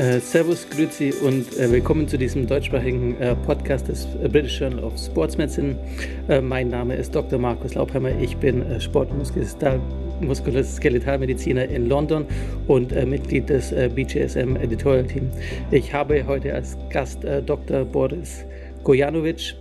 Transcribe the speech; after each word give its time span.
Äh, 0.00 0.18
servus, 0.20 0.66
Grüezi 0.70 1.12
und 1.22 1.58
äh, 1.58 1.70
willkommen 1.70 2.08
zu 2.08 2.16
diesem 2.16 2.46
deutschsprachigen 2.46 3.20
äh, 3.20 3.36
Podcast 3.36 3.86
des 3.86 4.06
British 4.32 4.58
Journal 4.58 4.82
of 4.82 4.98
Sports 4.98 5.36
Medicine. 5.36 5.76
Äh, 6.26 6.40
mein 6.40 6.70
Name 6.70 6.94
ist 6.94 7.14
Dr. 7.14 7.38
Markus 7.38 7.74
Laupheimer. 7.74 8.18
Ich 8.18 8.34
bin 8.38 8.62
äh, 8.62 8.80
Sport- 8.80 9.10
und 9.10 9.18
Muskuloskeletalmediziner 10.22 11.68
in 11.68 11.86
London 11.86 12.24
und 12.66 12.92
äh, 12.92 13.04
Mitglied 13.04 13.50
des 13.50 13.74
BGSM 13.94 14.56
Editorial 14.56 15.06
Team. 15.06 15.28
Ich 15.70 15.92
habe 15.92 16.26
heute 16.26 16.54
als 16.54 16.78
Gast 16.88 17.18
Dr. 17.44 17.84
Boris 17.84 18.46
Gojanovic. 18.84 19.54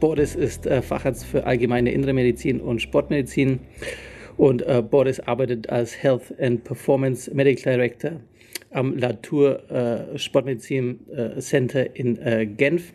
Boris 0.00 0.36
ist 0.36 0.66
Facharzt 0.82 1.26
für 1.26 1.44
allgemeine 1.44 1.92
Innere 1.92 2.14
Medizin 2.14 2.62
und 2.62 2.80
Sportmedizin 2.80 3.60
und 4.38 4.64
Boris 4.90 5.20
arbeitet 5.20 5.68
als 5.68 6.02
Health 6.02 6.34
and 6.40 6.64
Performance 6.64 7.30
Medical 7.34 7.74
Director 7.74 8.12
am 8.70 8.96
Latour 8.96 9.70
äh, 9.70 10.18
Sportmedizin 10.18 11.00
äh, 11.10 11.40
Center 11.40 11.96
in 11.96 12.18
äh, 12.18 12.46
Genf. 12.46 12.92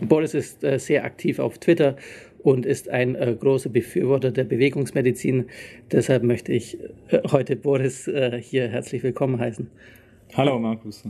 Boris 0.00 0.34
ist 0.34 0.64
äh, 0.64 0.78
sehr 0.78 1.04
aktiv 1.04 1.38
auf 1.38 1.58
Twitter 1.58 1.96
und 2.42 2.66
ist 2.66 2.88
ein 2.88 3.14
äh, 3.14 3.36
großer 3.38 3.70
Befürworter 3.70 4.30
der 4.30 4.44
Bewegungsmedizin. 4.44 5.46
Deshalb 5.90 6.24
möchte 6.24 6.52
ich 6.52 6.78
äh, 7.08 7.20
heute 7.30 7.56
Boris 7.56 8.10
hier 8.40 8.68
herzlich 8.68 9.02
willkommen 9.02 9.38
heißen. 9.38 9.68
Hallo 10.34 10.58
Markus. 10.58 11.04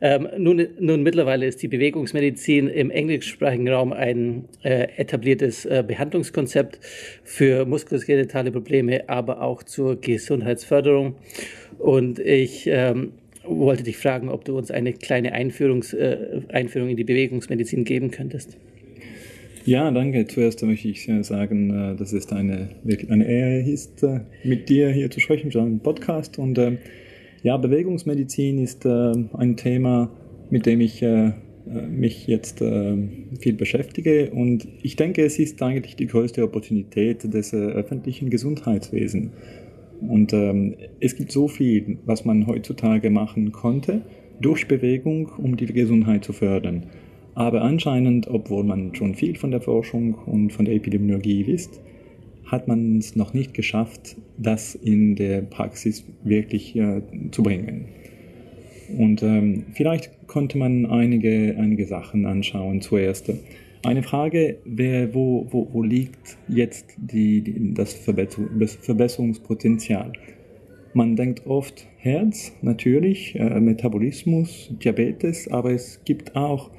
Ähm, 0.00 0.28
nun, 0.38 0.66
nun, 0.78 1.02
mittlerweile 1.02 1.46
ist 1.46 1.62
die 1.62 1.68
Bewegungsmedizin 1.68 2.68
im 2.68 2.90
englischsprachigen 2.90 3.68
Raum 3.68 3.92
ein 3.92 4.44
äh, 4.62 4.86
etabliertes 4.96 5.64
äh, 5.64 5.84
Behandlungskonzept 5.86 6.78
für 7.24 7.64
muskuloskeletale 7.64 8.52
Probleme, 8.52 9.08
aber 9.08 9.42
auch 9.42 9.62
zur 9.64 10.00
Gesundheitsförderung. 10.00 11.16
Und 11.78 12.20
ich 12.20 12.68
ähm, 12.68 13.12
wollte 13.44 13.82
dich 13.82 13.96
fragen, 13.96 14.28
ob 14.28 14.44
du 14.44 14.56
uns 14.56 14.70
eine 14.70 14.92
kleine 14.92 15.32
Einführungs, 15.32 15.92
äh, 15.94 16.42
Einführung 16.48 16.90
in 16.90 16.96
die 16.96 17.04
Bewegungsmedizin 17.04 17.84
geben 17.84 18.10
könntest. 18.10 18.56
Ja, 19.64 19.90
danke. 19.90 20.26
Zuerst 20.26 20.62
möchte 20.62 20.88
ich 20.88 21.10
sagen, 21.22 21.92
äh, 21.92 21.96
dass 21.96 22.12
es 22.12 22.30
eine, 22.32 22.70
eine 23.08 23.28
Ehre 23.28 23.60
ist, 23.60 24.02
äh, 24.02 24.20
mit 24.44 24.68
dir 24.68 24.90
hier 24.90 25.10
zu 25.10 25.20
sprechen, 25.20 25.50
zu 25.50 25.60
einem 25.60 25.80
Podcast. 25.80 26.38
Und 26.38 26.56
äh, 26.56 26.78
ja, 27.42 27.56
Bewegungsmedizin 27.56 28.58
ist 28.58 28.84
äh, 28.84 29.12
ein 29.34 29.56
Thema, 29.56 30.10
mit 30.50 30.66
dem 30.66 30.80
ich 30.80 31.02
äh, 31.02 31.32
mich 31.90 32.26
jetzt 32.26 32.60
äh, 32.62 32.96
viel 33.40 33.54
beschäftige 33.54 34.30
und 34.30 34.66
ich 34.82 34.96
denke, 34.96 35.24
es 35.24 35.38
ist 35.38 35.62
eigentlich 35.62 35.96
die 35.96 36.06
größte 36.06 36.42
Opportunität 36.42 37.32
des 37.32 37.52
äh, 37.52 37.56
öffentlichen 37.56 38.30
Gesundheitswesens. 38.30 39.30
Und 40.00 40.32
ähm, 40.32 40.76
es 41.00 41.16
gibt 41.16 41.32
so 41.32 41.48
viel, 41.48 41.98
was 42.06 42.24
man 42.24 42.46
heutzutage 42.46 43.10
machen 43.10 43.52
konnte 43.52 44.02
durch 44.40 44.68
Bewegung, 44.68 45.28
um 45.38 45.56
die 45.56 45.66
Gesundheit 45.66 46.24
zu 46.24 46.32
fördern. 46.32 46.86
Aber 47.34 47.62
anscheinend, 47.62 48.28
obwohl 48.28 48.64
man 48.64 48.94
schon 48.94 49.14
viel 49.14 49.36
von 49.36 49.50
der 49.50 49.60
Forschung 49.60 50.14
und 50.14 50.52
von 50.52 50.64
der 50.64 50.74
Epidemiologie 50.74 51.46
wisst, 51.46 51.80
hat 52.50 52.66
man 52.66 52.98
es 52.98 53.14
noch 53.14 53.34
nicht 53.34 53.54
geschafft, 53.54 54.16
das 54.36 54.74
in 54.74 55.14
der 55.16 55.42
Praxis 55.42 56.04
wirklich 56.24 56.74
äh, 56.76 57.02
zu 57.30 57.42
bringen. 57.42 57.84
Und 58.96 59.22
ähm, 59.22 59.64
vielleicht 59.74 60.26
konnte 60.26 60.56
man 60.56 60.86
einige, 60.86 61.56
einige 61.58 61.86
Sachen 61.86 62.24
anschauen 62.24 62.80
zuerst. 62.80 63.30
Eine 63.84 64.02
Frage 64.02 64.56
wäre, 64.64 65.12
wo, 65.14 65.46
wo, 65.50 65.68
wo 65.72 65.82
liegt 65.82 66.38
jetzt 66.48 66.86
die, 66.96 67.42
die, 67.42 67.74
das 67.74 67.92
Verbesserungspotenzial? 67.92 70.12
Man 70.94 71.16
denkt 71.16 71.46
oft 71.46 71.86
Herz, 71.98 72.52
natürlich, 72.62 73.38
äh, 73.38 73.60
Metabolismus, 73.60 74.70
Diabetes, 74.82 75.48
aber 75.48 75.72
es 75.72 76.00
gibt 76.04 76.34
auch 76.34 76.70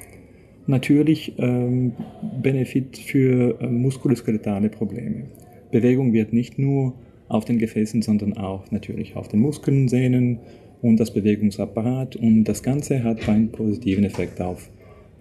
natürlich 0.65 1.33
ähm, 1.37 1.91
Benefit 2.41 2.97
für 2.97 3.61
äh, 3.61 3.67
muskuloskeletale 3.67 4.69
Probleme. 4.69 5.25
Bewegung 5.71 6.13
wird 6.13 6.33
nicht 6.33 6.59
nur 6.59 6.93
auf 7.27 7.45
den 7.45 7.59
Gefäßen, 7.59 8.01
sondern 8.01 8.37
auch 8.37 8.69
natürlich 8.71 9.15
auf 9.15 9.27
den 9.27 9.39
Muskeln, 9.39 9.87
Sehnen 9.87 10.39
und 10.81 10.99
das 10.99 11.13
Bewegungsapparat. 11.13 12.15
Und 12.15 12.45
das 12.45 12.63
Ganze 12.63 13.03
hat 13.03 13.27
einen 13.29 13.51
positiven 13.51 14.03
Effekt 14.03 14.41
auf 14.41 14.69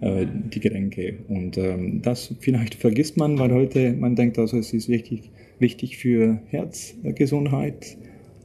äh, 0.01 0.25
die 0.25 0.59
Gelenke. 0.59 1.19
Und 1.27 1.57
ähm, 1.57 2.01
das 2.01 2.33
vielleicht 2.39 2.75
vergisst 2.75 3.17
man, 3.17 3.37
weil 3.37 3.53
heute 3.53 3.93
man 3.93 4.15
denkt, 4.15 4.39
also 4.39 4.57
es 4.57 4.73
ist 4.73 4.89
wichtig, 4.89 5.29
wichtig 5.59 5.97
für 5.97 6.41
Herzgesundheit, 6.47 7.97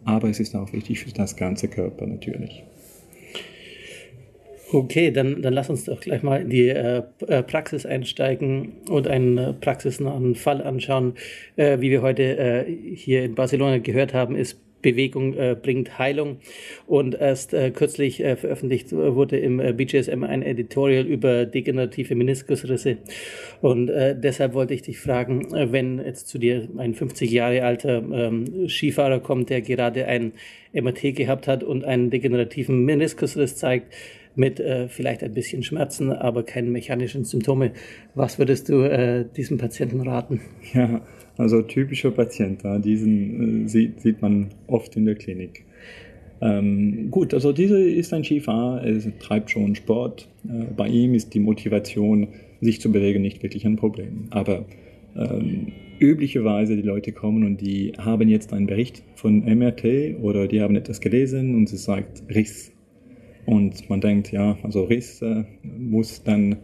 aber 0.05 0.29
es 0.29 0.41
ist 0.41 0.55
auch 0.55 0.73
wichtig 0.73 1.01
für 1.01 1.13
das 1.13 1.37
ganze 1.37 1.69
Körper 1.69 2.07
natürlich. 2.07 2.65
Okay, 4.75 5.13
dann, 5.13 5.41
dann 5.41 5.53
lass 5.53 5.71
uns 5.71 5.85
doch 5.85 6.01
gleich 6.01 6.25
mal 6.25 6.41
in 6.41 6.51
die 6.51 6.69
äh, 6.69 7.05
äh 7.29 7.45
Praxis 7.45 7.87
einsteigen 7.87 8.73
und 8.89 9.07
einen 9.07 9.39
äh, 9.39 9.53
praxisnahen 9.53 10.35
Fall 10.35 10.61
anschauen. 10.63 11.15
Äh, 11.55 11.79
wie 11.79 11.93
wir 11.93 12.03
heute 12.03 12.37
äh, 12.37 12.65
hier 12.97 13.23
in 13.23 13.37
Barcelona 13.37 13.79
gehört 13.79 14.15
haben, 14.15 14.35
ist 14.35 14.59
Bewegung 14.83 15.35
bringt 15.63 15.99
Heilung. 15.99 16.41
Und 16.87 17.15
erst 17.15 17.53
kürzlich 17.53 18.19
veröffentlicht 18.19 18.93
wurde 18.93 19.39
im 19.39 19.57
BGSM 19.57 20.25
ein 20.25 20.43
Editorial 20.43 21.07
über 21.07 21.47
degenerative 21.47 22.15
Meniskusrisse. 22.15 22.99
Und 23.63 23.87
deshalb 23.87 24.53
wollte 24.53 24.75
ich 24.75 24.83
dich 24.83 24.99
fragen, 24.99 25.47
wenn 25.73 26.05
jetzt 26.05 26.29
zu 26.29 26.37
dir 26.37 26.69
ein 26.77 26.93
50 26.93 27.31
Jahre 27.31 27.65
alter 27.65 28.03
ähm, 28.13 28.69
Skifahrer 28.69 29.21
kommt, 29.21 29.49
der 29.49 29.63
gerade 29.63 30.05
ein 30.07 30.33
MRT 30.75 31.17
gehabt 31.17 31.49
hat 31.49 31.65
und 31.65 31.85
einen 31.85 32.11
degenerativen 32.11 32.85
Meniskusriss 32.85 33.57
zeigt, 33.57 33.91
mit 34.37 34.61
äh, 34.61 34.89
vielleicht 34.89 35.23
ein 35.23 35.33
bisschen 35.33 35.63
Schmerzen, 35.63 36.11
aber 36.11 36.43
keinen 36.43 36.73
mechanischen 36.73 37.25
Symptome. 37.25 37.73
Was 38.15 38.39
würdest 38.39 38.69
du 38.69 38.83
äh, 38.83 39.25
diesem 39.37 39.59
Patienten 39.59 40.01
raten? 40.01 40.41
Ja, 40.73 41.03
also 41.37 41.63
typischer 41.63 42.11
Patient, 42.11 42.63
diesen 42.85 43.65
äh, 43.65 43.69
sieht, 43.69 44.01
sieht 44.01 44.23
man 44.23 44.51
oft 44.67 44.97
in 44.97 45.05
der 45.05 45.15
Klinik. 45.15 45.65
Ähm, 46.41 47.11
gut, 47.11 47.33
also 47.33 47.53
dieser 47.53 47.79
ist 47.79 48.13
ein 48.13 48.25
Skifahrer, 48.25 48.83
er 48.83 49.19
treibt 49.19 49.51
schon 49.51 49.75
Sport. 49.75 50.29
Äh, 50.47 50.65
bei 50.77 50.89
ihm 50.89 51.15
ist 51.15 51.35
die 51.35 51.41
Motivation, 51.41 52.29
sich 52.61 52.81
zu 52.81 52.93
bewegen, 52.93 53.23
nicht 53.23 53.43
wirklich 53.43 53.67
ein 53.67 53.77
Problem. 53.77 54.27
Aber 54.31 54.65
ähm, 55.17 55.73
üblicherweise 55.99 56.77
die 56.77 56.83
Leute 56.83 57.13
kommen 57.13 57.45
und 57.45 57.61
die 57.61 57.93
haben 57.99 58.29
jetzt 58.29 58.53
einen 58.53 58.67
Bericht 58.67 59.03
von 59.15 59.45
MRT 59.45 60.19
oder 60.21 60.49
die 60.49 60.61
haben 60.61 60.77
etwas 60.77 61.01
gelesen 61.01 61.55
und 61.55 61.73
es 61.73 61.85
sagt 61.85 62.23
Riss 62.35 62.74
und 63.47 63.89
man 63.91 64.01
denkt, 64.01 64.33
ja, 64.33 64.57
also 64.63 64.85
Riss 64.85 65.23
äh, 65.23 65.45
muss 65.63 66.23
dann 66.23 66.57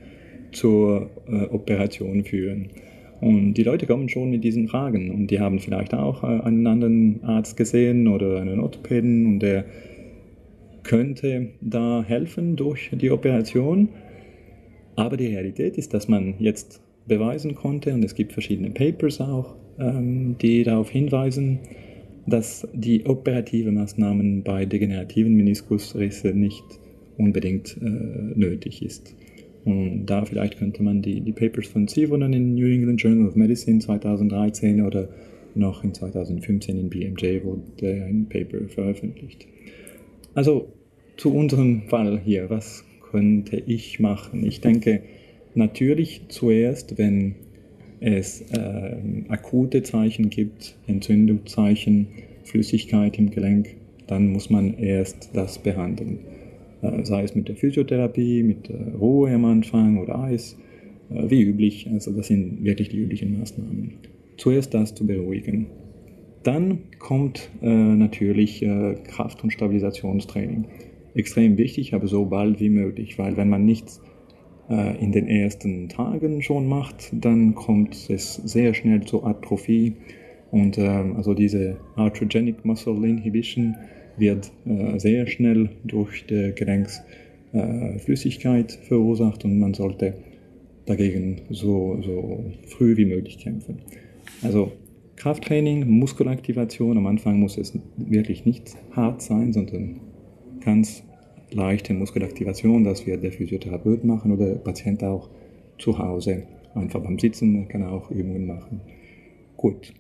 zur 0.53 1.11
äh, 1.29 1.45
Operation 1.47 2.25
führen. 2.25 2.71
Und 3.21 3.55
die 3.55 3.63
Leute 3.63 3.87
kommen 3.87 4.09
schon 4.09 4.31
mit 4.31 4.45
diesen 4.45 4.69
Fragen 4.69 5.11
und 5.11 5.27
die 5.27 5.41
haben 5.41 5.59
vielleicht 5.59 5.95
auch 5.95 6.25
äh, 6.25 6.27
einen 6.27 6.67
anderen 6.67 7.23
Arzt 7.23 7.57
gesehen 7.57 8.09
oder 8.09 8.41
einen 8.41 8.61
Orthopäden 8.61 9.27
und 9.27 9.41
der 9.41 9.65
könnte 10.83 11.51
da 11.61 12.03
helfen 12.07 12.57
durch 12.57 12.91
die 12.93 13.11
Operation. 13.11 13.91
Aber 14.97 15.17
die 15.17 15.27
Realität 15.27 15.77
ist, 15.77 15.93
dass 15.93 16.09
man 16.09 16.35
jetzt 16.39 16.83
beweisen 17.07 17.55
konnte, 17.55 17.93
und 17.93 18.05
es 18.05 18.15
gibt 18.15 18.33
verschiedene 18.33 18.71
Papers 18.71 19.21
auch, 19.21 19.55
ähm, 19.79 20.37
die 20.41 20.63
darauf 20.63 20.91
hinweisen, 20.91 21.59
dass 22.31 22.67
die 22.73 23.07
operative 23.07 23.71
Maßnahmen 23.73 24.43
bei 24.43 24.65
degenerativen 24.65 25.35
Meniskusrisse 25.35 26.29
nicht 26.29 26.65
unbedingt 27.19 27.77
äh, 27.81 27.85
nötig 27.85 28.83
ist. 28.83 29.15
Und 29.65 30.07
da 30.07 30.25
vielleicht 30.25 30.59
könnte 30.59 30.83
man 30.83 31.03
die, 31.03 31.21
die 31.21 31.33
Papers 31.33 31.67
von 31.67 31.87
Sivonen 31.87 32.33
in 32.33 32.55
New 32.55 32.67
England 32.67 33.03
Journal 33.03 33.29
of 33.29 33.37
Medicine 33.37 33.79
2013 33.79 34.81
oder 34.81 35.09
noch 35.55 35.85
in 35.85 35.93
2015 35.93 36.79
in 36.79 36.89
BMJ 36.89 37.45
wurde 37.45 38.07
ein 38.09 38.27
Paper 38.29 38.69
veröffentlicht. 38.69 39.47
Also 40.35 40.73
zu 41.17 41.35
unserem 41.35 41.83
Fall 41.89 42.21
hier, 42.25 42.49
was 42.49 42.85
könnte 43.11 43.63
ich 43.67 44.01
machen? 44.01 44.47
Ich 44.47 44.61
denke 44.61 45.03
natürlich 45.55 46.23
zuerst, 46.29 46.97
wenn 46.97 47.35
es 48.01 48.43
äh, 48.53 48.97
akute 49.29 49.83
Zeichen 49.83 50.31
gibt, 50.31 50.77
Entzündungszeichen, 50.87 52.09
Flüssigkeit 52.45 53.19
im 53.19 53.31
Gelenk, 53.31 53.77
dann 54.07 54.33
muss 54.33 54.51
man 54.51 54.75
erst 54.79 55.31
das 55.35 55.59
behandeln. 55.59 56.19
Äh, 56.83 57.05
sei 57.05 57.23
es 57.23 57.35
mit 57.35 57.49
der 57.49 57.57
Physiotherapie, 57.57 58.43
mit 58.43 58.71
äh, 58.71 58.97
Ruhe 58.99 59.33
am 59.33 59.45
Anfang 59.45 59.99
oder 59.99 60.19
Eis, 60.19 60.57
äh, 61.11 61.31
wie 61.31 61.43
üblich. 61.43 61.89
Also 61.93 62.13
das 62.13 62.29
sind 62.29 62.65
wirklich 62.65 62.89
die 62.89 62.99
üblichen 62.99 63.39
Maßnahmen. 63.39 63.93
Zuerst 64.37 64.73
das 64.75 64.95
zu 64.95 65.07
beruhigen. 65.07 65.67
Dann 66.43 66.79
kommt 66.99 67.51
äh, 67.61 67.67
natürlich 67.67 68.63
äh, 68.63 68.95
Kraft- 69.07 69.45
und 69.45 69.53
Stabilisationstraining. 69.53 70.65
Extrem 71.15 71.59
wichtig, 71.59 71.93
aber 71.93 72.07
so 72.07 72.25
bald 72.25 72.61
wie 72.61 72.71
möglich, 72.71 73.19
weil 73.19 73.37
wenn 73.37 73.51
man 73.51 73.67
nichts 73.67 74.01
in 74.71 75.11
den 75.11 75.27
ersten 75.27 75.89
Tagen 75.89 76.43
schon 76.43 76.69
macht, 76.69 77.11
dann 77.13 77.57
kommt 77.57 78.09
es 78.09 78.35
sehr 78.35 78.73
schnell 78.73 79.03
zur 79.03 79.27
Atrophie 79.27 79.97
und 80.51 80.79
ähm, 80.79 81.17
also 81.17 81.35
diese 81.35 81.77
Arthrogenic 81.97 82.65
Muscle 82.65 83.07
Inhibition 83.07 83.77
wird 84.17 84.51
äh, 84.67 84.99
sehr 84.99 85.27
schnell 85.27 85.69
durch 85.85 86.25
die 86.27 86.53
Gelenksflüssigkeit 86.55 88.73
äh, 88.73 88.77
verursacht 88.87 89.45
und 89.45 89.59
man 89.59 89.75
sollte 89.75 90.15
dagegen 90.87 91.43
so, 91.51 92.01
so 92.03 92.45
früh 92.67 92.97
wie 92.97 93.07
möglich 93.07 93.39
kämpfen. 93.39 93.81
Also 94.43 94.73
Krafttraining, 95.17 95.87
Muskelaktivation, 95.89 96.97
am 96.97 97.07
Anfang 97.07 97.39
muss 97.39 97.59
es 97.59 97.79
wirklich 97.97 98.47
nicht 98.47 98.77
hart 98.93 99.21
sein, 99.23 99.53
sondern 99.53 100.01
ganz 100.65 101.03
leichte 101.53 101.95
Muskelaktivation, 101.95 102.85
das 102.85 103.07
wird 103.07 103.23
der 103.23 103.33
Physiotherapeut 103.33 104.05
machen 104.05 104.33
oder 104.33 104.47
der 104.47 104.57
Patient 104.57 105.03
auch 105.03 105.29
zu 105.79 105.99
Hause. 105.99 106.45
Einfach 106.75 107.01
beim 107.01 107.19
Sitzen 107.19 107.69
kann 107.69 107.83
er 107.83 107.93
auch 107.93 108.11
Übungen 108.11 108.47
machen. 108.47 108.81
Gut. 109.57 109.93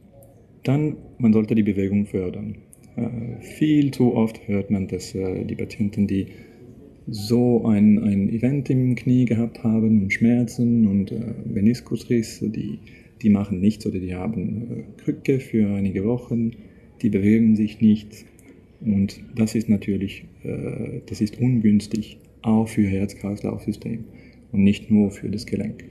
Dann, 0.62 0.96
man 1.18 1.32
sollte 1.32 1.54
die 1.54 1.62
Bewegung 1.62 2.06
fördern. 2.06 2.56
Äh, 2.96 3.40
viel 3.40 3.90
zu 3.92 4.14
oft 4.14 4.46
hört 4.46 4.70
man, 4.70 4.88
dass 4.88 5.14
äh, 5.14 5.44
die 5.44 5.54
Patienten, 5.54 6.06
die 6.06 6.26
so 7.06 7.64
ein, 7.64 7.98
ein 7.98 8.28
Event 8.28 8.70
im 8.70 8.94
Knie 8.94 9.24
gehabt 9.24 9.64
haben 9.64 10.02
und 10.02 10.12
Schmerzen 10.12 10.86
und 10.86 11.10
äh, 11.10 11.34
Meniskusriss, 11.46 12.40
die, 12.40 12.78
die 13.22 13.30
machen 13.30 13.60
nichts 13.60 13.86
oder 13.86 13.98
die 13.98 14.14
haben 14.14 14.70
äh, 14.70 15.02
Krücke 15.02 15.40
für 15.40 15.66
einige 15.68 16.04
Wochen, 16.04 16.52
die 17.02 17.08
bewegen 17.08 17.56
sich 17.56 17.80
nicht. 17.80 18.26
Und 18.80 19.22
das 19.36 19.54
ist 19.54 19.68
natürlich, 19.68 20.24
äh, 20.42 21.00
das 21.06 21.20
ist 21.20 21.38
ungünstig, 21.38 22.18
auch 22.42 22.68
für 22.68 22.82
Herz-Kreislauf-System 22.82 24.04
und 24.52 24.64
nicht 24.64 24.90
nur 24.90 25.10
für 25.10 25.28
das 25.28 25.46
Gelenk. 25.46 25.84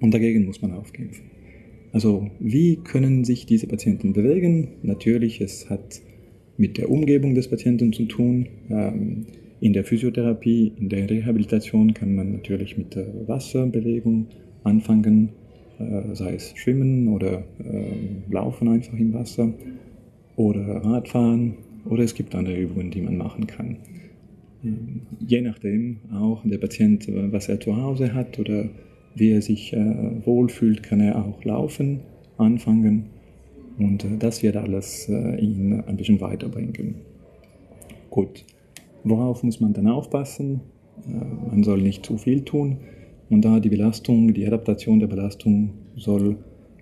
Und 0.00 0.12
dagegen 0.12 0.44
muss 0.44 0.62
man 0.62 0.72
aufkämpfen. 0.72 1.24
Also 1.92 2.30
wie 2.38 2.76
können 2.76 3.24
sich 3.24 3.46
diese 3.46 3.66
Patienten 3.66 4.12
bewegen? 4.12 4.68
Natürlich, 4.82 5.40
es 5.40 5.68
hat 5.68 6.00
mit 6.56 6.78
der 6.78 6.90
Umgebung 6.90 7.34
des 7.34 7.48
Patienten 7.48 7.92
zu 7.92 8.04
tun. 8.04 8.46
Ähm, 8.68 9.26
in 9.60 9.72
der 9.72 9.84
Physiotherapie, 9.84 10.72
in 10.78 10.88
der 10.88 11.08
Rehabilitation 11.10 11.92
kann 11.92 12.14
man 12.14 12.32
natürlich 12.32 12.78
mit 12.78 12.94
der 12.94 13.06
Wasserbewegung 13.26 14.26
anfangen, 14.64 15.30
äh, 15.78 16.14
sei 16.14 16.34
es 16.34 16.54
Schwimmen 16.56 17.08
oder 17.08 17.44
äh, 17.58 18.32
Laufen 18.32 18.68
einfach 18.68 18.98
im 18.98 19.12
Wasser 19.12 19.52
oder 20.36 20.60
Radfahren 20.60 21.54
oder 21.84 22.04
es 22.04 22.14
gibt 22.14 22.34
andere 22.34 22.56
Übungen, 22.56 22.90
die 22.90 23.00
man 23.00 23.16
machen 23.16 23.46
kann. 23.46 23.78
Je 25.20 25.40
nachdem 25.40 26.00
auch 26.12 26.42
der 26.44 26.58
Patient, 26.58 27.06
was 27.08 27.48
er 27.48 27.60
zu 27.60 27.76
Hause 27.76 28.12
hat 28.14 28.38
oder 28.38 28.68
wie 29.14 29.30
er 29.30 29.42
sich 29.42 29.72
äh, 29.72 30.26
wohlfühlt, 30.26 30.82
kann 30.82 31.00
er 31.00 31.24
auch 31.24 31.44
laufen, 31.44 32.00
anfangen 32.36 33.06
und 33.78 34.04
äh, 34.04 34.16
das 34.18 34.42
wird 34.42 34.56
alles 34.56 35.08
äh, 35.08 35.36
ihn 35.40 35.80
ein 35.80 35.96
bisschen 35.96 36.20
weiterbringen. 36.20 36.96
Gut, 38.10 38.44
worauf 39.04 39.42
muss 39.42 39.60
man 39.60 39.72
dann 39.72 39.88
aufpassen? 39.88 40.60
Man 41.50 41.62
soll 41.62 41.80
nicht 41.80 42.04
zu 42.04 42.18
viel 42.18 42.42
tun 42.42 42.76
und 43.30 43.42
da 43.42 43.58
die 43.58 43.70
Belastung, 43.70 44.34
die 44.34 44.46
Adaptation 44.46 45.00
der 45.00 45.06
Belastung 45.06 45.70
soll 45.96 46.36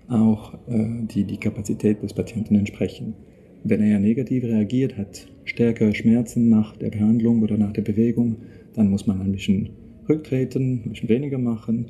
auch 0.08 0.54
äh, 0.66 0.88
die, 1.02 1.24
die 1.24 1.36
Kapazität 1.36 2.02
des 2.02 2.14
Patienten 2.14 2.56
entsprechen. 2.56 3.14
Wenn 3.64 3.82
er 3.82 3.98
negativ 3.98 4.44
reagiert, 4.44 4.96
hat 4.96 5.28
stärkere 5.44 5.94
Schmerzen 5.94 6.48
nach 6.48 6.76
der 6.76 6.90
Behandlung 6.90 7.42
oder 7.42 7.56
nach 7.56 7.72
der 7.72 7.82
Bewegung, 7.82 8.36
dann 8.74 8.90
muss 8.90 9.06
man 9.06 9.20
ein 9.20 9.32
bisschen 9.32 9.70
rücktreten, 10.08 10.82
ein 10.84 10.90
bisschen 10.90 11.08
weniger 11.08 11.38
machen 11.38 11.86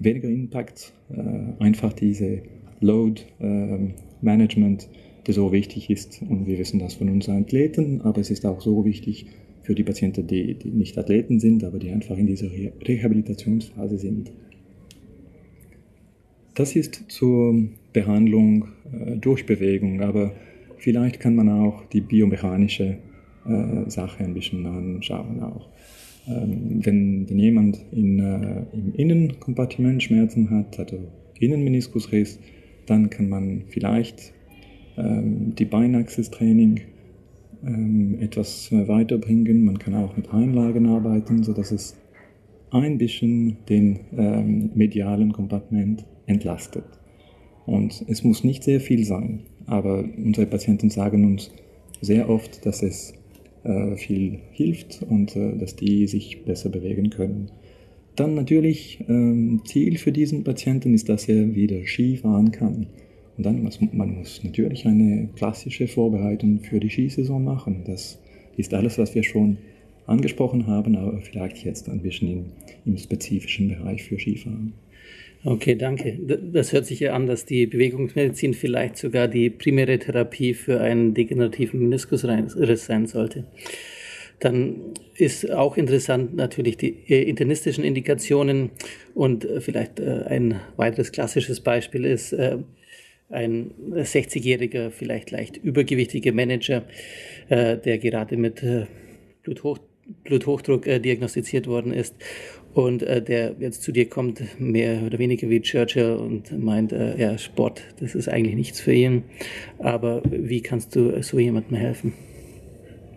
weniger 0.00 0.28
Impact, 0.28 0.92
äh, 1.10 1.62
einfach 1.62 1.92
diese 1.92 2.42
Load 2.80 3.22
äh, 3.38 3.78
Management, 4.22 4.88
das 5.24 5.36
so 5.36 5.52
wichtig 5.52 5.90
ist. 5.90 6.22
Und 6.28 6.46
wir 6.46 6.58
wissen 6.58 6.80
das 6.80 6.94
von 6.94 7.08
unseren 7.08 7.42
Athleten, 7.42 8.00
aber 8.00 8.20
es 8.20 8.30
ist 8.30 8.44
auch 8.44 8.60
so 8.60 8.84
wichtig 8.84 9.26
für 9.62 9.74
die 9.74 9.84
Patienten, 9.84 10.26
die, 10.26 10.54
die 10.54 10.70
nicht 10.70 10.98
Athleten 10.98 11.38
sind, 11.38 11.62
aber 11.62 11.78
die 11.78 11.90
einfach 11.90 12.16
in 12.16 12.26
dieser 12.26 12.50
Re 12.50 12.72
Rehabilitationsphase 12.82 13.98
sind. 13.98 14.32
Das 16.54 16.74
ist 16.74 17.04
zur 17.08 17.68
Behandlung 17.92 18.68
äh, 18.92 19.16
durch 19.16 19.46
Bewegung, 19.46 20.00
aber 20.00 20.32
vielleicht 20.80 21.20
kann 21.20 21.36
man 21.36 21.48
auch 21.48 21.84
die 21.86 22.00
biomechanische 22.00 22.98
äh, 23.46 23.88
Sache 23.90 24.24
ein 24.24 24.34
bisschen 24.34 24.66
anschauen 24.66 25.42
auch. 25.42 25.68
Ähm, 26.26 26.80
wenn, 26.84 27.28
wenn 27.28 27.38
jemand 27.38 27.84
in, 27.92 28.18
äh, 28.18 28.62
im 28.72 28.94
Innenkompartiment 28.94 30.02
Schmerzen 30.02 30.50
hat, 30.50 30.78
also 30.78 30.98
Innenmeniskusriss, 31.38 32.38
dann 32.86 33.08
kann 33.10 33.28
man 33.28 33.62
vielleicht 33.68 34.32
ähm, 34.96 35.54
die 35.54 35.64
Beinaxis-Training 35.64 36.80
ähm, 37.64 38.18
etwas 38.20 38.70
weiterbringen. 38.72 39.64
Man 39.64 39.78
kann 39.78 39.94
auch 39.94 40.16
mit 40.16 40.32
Einlagen 40.32 40.86
arbeiten, 40.86 41.42
sodass 41.42 41.72
es 41.72 41.96
ein 42.70 42.98
bisschen 42.98 43.58
den 43.68 44.00
ähm, 44.16 44.70
medialen 44.74 45.32
Kompartiment 45.32 46.04
entlastet. 46.26 46.84
Und 47.66 48.04
es 48.08 48.24
muss 48.24 48.44
nicht 48.44 48.62
sehr 48.64 48.80
viel 48.80 49.04
sein, 49.04 49.40
aber 49.70 50.04
unsere 50.16 50.46
Patienten 50.46 50.90
sagen 50.90 51.24
uns 51.24 51.50
sehr 52.00 52.28
oft, 52.28 52.64
dass 52.66 52.82
es 52.82 53.14
äh, 53.64 53.96
viel 53.96 54.38
hilft 54.52 55.02
und 55.08 55.36
äh, 55.36 55.56
dass 55.56 55.76
die 55.76 56.06
sich 56.06 56.44
besser 56.44 56.70
bewegen 56.70 57.10
können. 57.10 57.50
Dann 58.16 58.34
natürlich 58.34 59.04
ähm, 59.08 59.62
Ziel 59.64 59.98
für 59.98 60.12
diesen 60.12 60.44
Patienten 60.44 60.94
ist, 60.94 61.08
dass 61.08 61.28
er 61.28 61.54
wieder 61.54 61.86
Ski 61.86 62.16
fahren 62.16 62.50
kann. 62.50 62.86
Und 63.36 63.46
dann 63.46 63.62
muss 63.62 63.80
man 63.80 64.18
muss 64.18 64.42
natürlich 64.44 64.86
eine 64.86 65.28
klassische 65.36 65.86
Vorbereitung 65.86 66.60
für 66.60 66.80
die 66.80 66.90
Skisaison 66.90 67.42
machen. 67.42 67.84
Das 67.86 68.18
ist 68.56 68.74
alles, 68.74 68.98
was 68.98 69.14
wir 69.14 69.22
schon 69.22 69.56
angesprochen 70.06 70.66
haben, 70.66 70.96
aber 70.96 71.20
vielleicht 71.20 71.64
jetzt 71.64 71.88
ein 71.88 72.00
bisschen 72.00 72.28
in, 72.28 72.44
im 72.84 72.98
spezifischen 72.98 73.68
Bereich 73.68 74.02
für 74.02 74.18
Skifahren. 74.18 74.74
Okay, 75.42 75.74
danke. 75.74 76.18
Das 76.52 76.72
hört 76.72 76.84
sich 76.84 77.00
ja 77.00 77.14
an, 77.14 77.26
dass 77.26 77.46
die 77.46 77.66
Bewegungsmedizin 77.66 78.52
vielleicht 78.52 78.98
sogar 78.98 79.26
die 79.26 79.48
primäre 79.48 79.98
Therapie 79.98 80.52
für 80.52 80.80
einen 80.80 81.14
degenerativen 81.14 81.80
Meniskusriss 81.80 82.84
sein 82.84 83.06
sollte. 83.06 83.46
Dann 84.40 84.94
ist 85.16 85.50
auch 85.50 85.76
interessant 85.76 86.34
natürlich 86.34 86.76
die 86.76 86.96
äh, 87.08 87.22
internistischen 87.22 87.84
Indikationen 87.84 88.70
und 89.14 89.44
äh, 89.44 89.60
vielleicht 89.60 90.00
äh, 90.00 90.24
ein 90.26 90.60
weiteres 90.76 91.12
klassisches 91.12 91.60
Beispiel 91.60 92.04
ist 92.04 92.34
ein 93.28 93.70
60-jähriger, 93.92 94.90
vielleicht 94.90 95.30
leicht 95.30 95.56
übergewichtiger 95.56 96.32
Manager, 96.32 96.82
der 97.48 97.98
gerade 97.98 98.36
mit 98.36 98.64
Bluthoch 99.44 99.78
Bluthochdruck 100.24 100.82
diagnostiziert 100.82 101.68
worden 101.68 101.92
ist 101.92 102.16
und 102.74 103.02
äh, 103.02 103.22
der 103.22 103.54
jetzt 103.58 103.82
zu 103.82 103.92
dir 103.92 104.08
kommt, 104.08 104.42
mehr 104.60 105.02
oder 105.04 105.18
weniger 105.18 105.48
wie 105.50 105.60
Churchill 105.60 106.12
und 106.12 106.56
meint, 106.58 106.92
äh, 106.92 107.20
ja, 107.20 107.36
Sport, 107.38 107.82
das 107.98 108.14
ist 108.14 108.28
eigentlich 108.28 108.54
nichts 108.54 108.80
für 108.80 108.92
ihn. 108.92 109.24
Aber 109.78 110.22
wie 110.30 110.60
kannst 110.60 110.94
du 110.94 111.22
so 111.22 111.38
jemandem 111.38 111.76
helfen? 111.76 112.12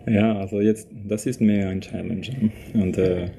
Ja, 0.06 0.38
also 0.38 0.60
jetzt, 0.60 0.88
das 1.08 1.26
ist 1.26 1.40
mehr 1.40 1.68
ein 1.68 1.80
Challenge. 1.80 2.26
Und 2.74 2.98
äh, 2.98 3.30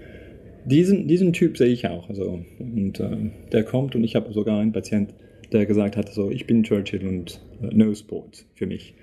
diesen, 0.66 1.08
diesen 1.08 1.34
Typ 1.34 1.58
sehe 1.58 1.68
ich 1.68 1.88
auch. 1.88 2.10
Also, 2.10 2.44
und 2.60 3.00
äh, 3.00 3.18
der 3.52 3.64
kommt 3.64 3.96
und 3.96 4.04
ich 4.04 4.16
habe 4.16 4.34
sogar 4.34 4.60
einen 4.60 4.72
Patient, 4.72 5.14
der 5.52 5.66
gesagt 5.66 5.96
hat, 5.96 6.12
so, 6.12 6.32
ich 6.32 6.48
bin 6.48 6.64
Churchill 6.64 7.06
und 7.08 7.42
äh, 7.62 7.76
no 7.76 7.94
Sport 7.94 8.46
für 8.56 8.66
mich. 8.66 8.96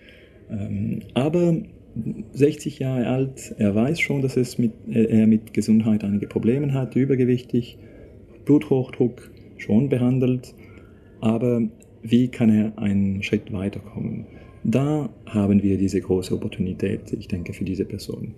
Ähm, 0.51 1.03
aber 1.15 1.57
60 2.33 2.79
Jahre 2.79 3.07
alt, 3.07 3.55
er 3.59 3.75
weiß 3.75 4.01
schon, 4.01 4.23
dass 4.23 4.37
es 4.37 4.59
mit, 4.59 4.73
er 4.91 5.27
mit 5.27 5.53
Gesundheit 5.53 6.05
einige 6.05 6.27
Probleme 6.27 6.73
hat, 6.73 6.97
übergewichtig, 6.97 7.79
Bluthochdruck 8.45 9.31
schon 9.59 9.89
behandelt, 9.89 10.55
aber 11.21 11.63
wie 12.03 12.29
kann 12.29 12.51
er 12.51 12.79
einen 12.79 13.23
Schritt 13.23 13.53
weiterkommen? 13.53 14.27
Da 14.65 15.11
haben 15.27 15.63
wir 15.63 15.77
diese 15.77 16.01
große 16.01 16.35
Opportunität, 16.35 17.13
ich 17.13 17.29
denke, 17.29 17.53
für 17.53 17.65
diese 17.65 17.85
Person. 17.85 18.35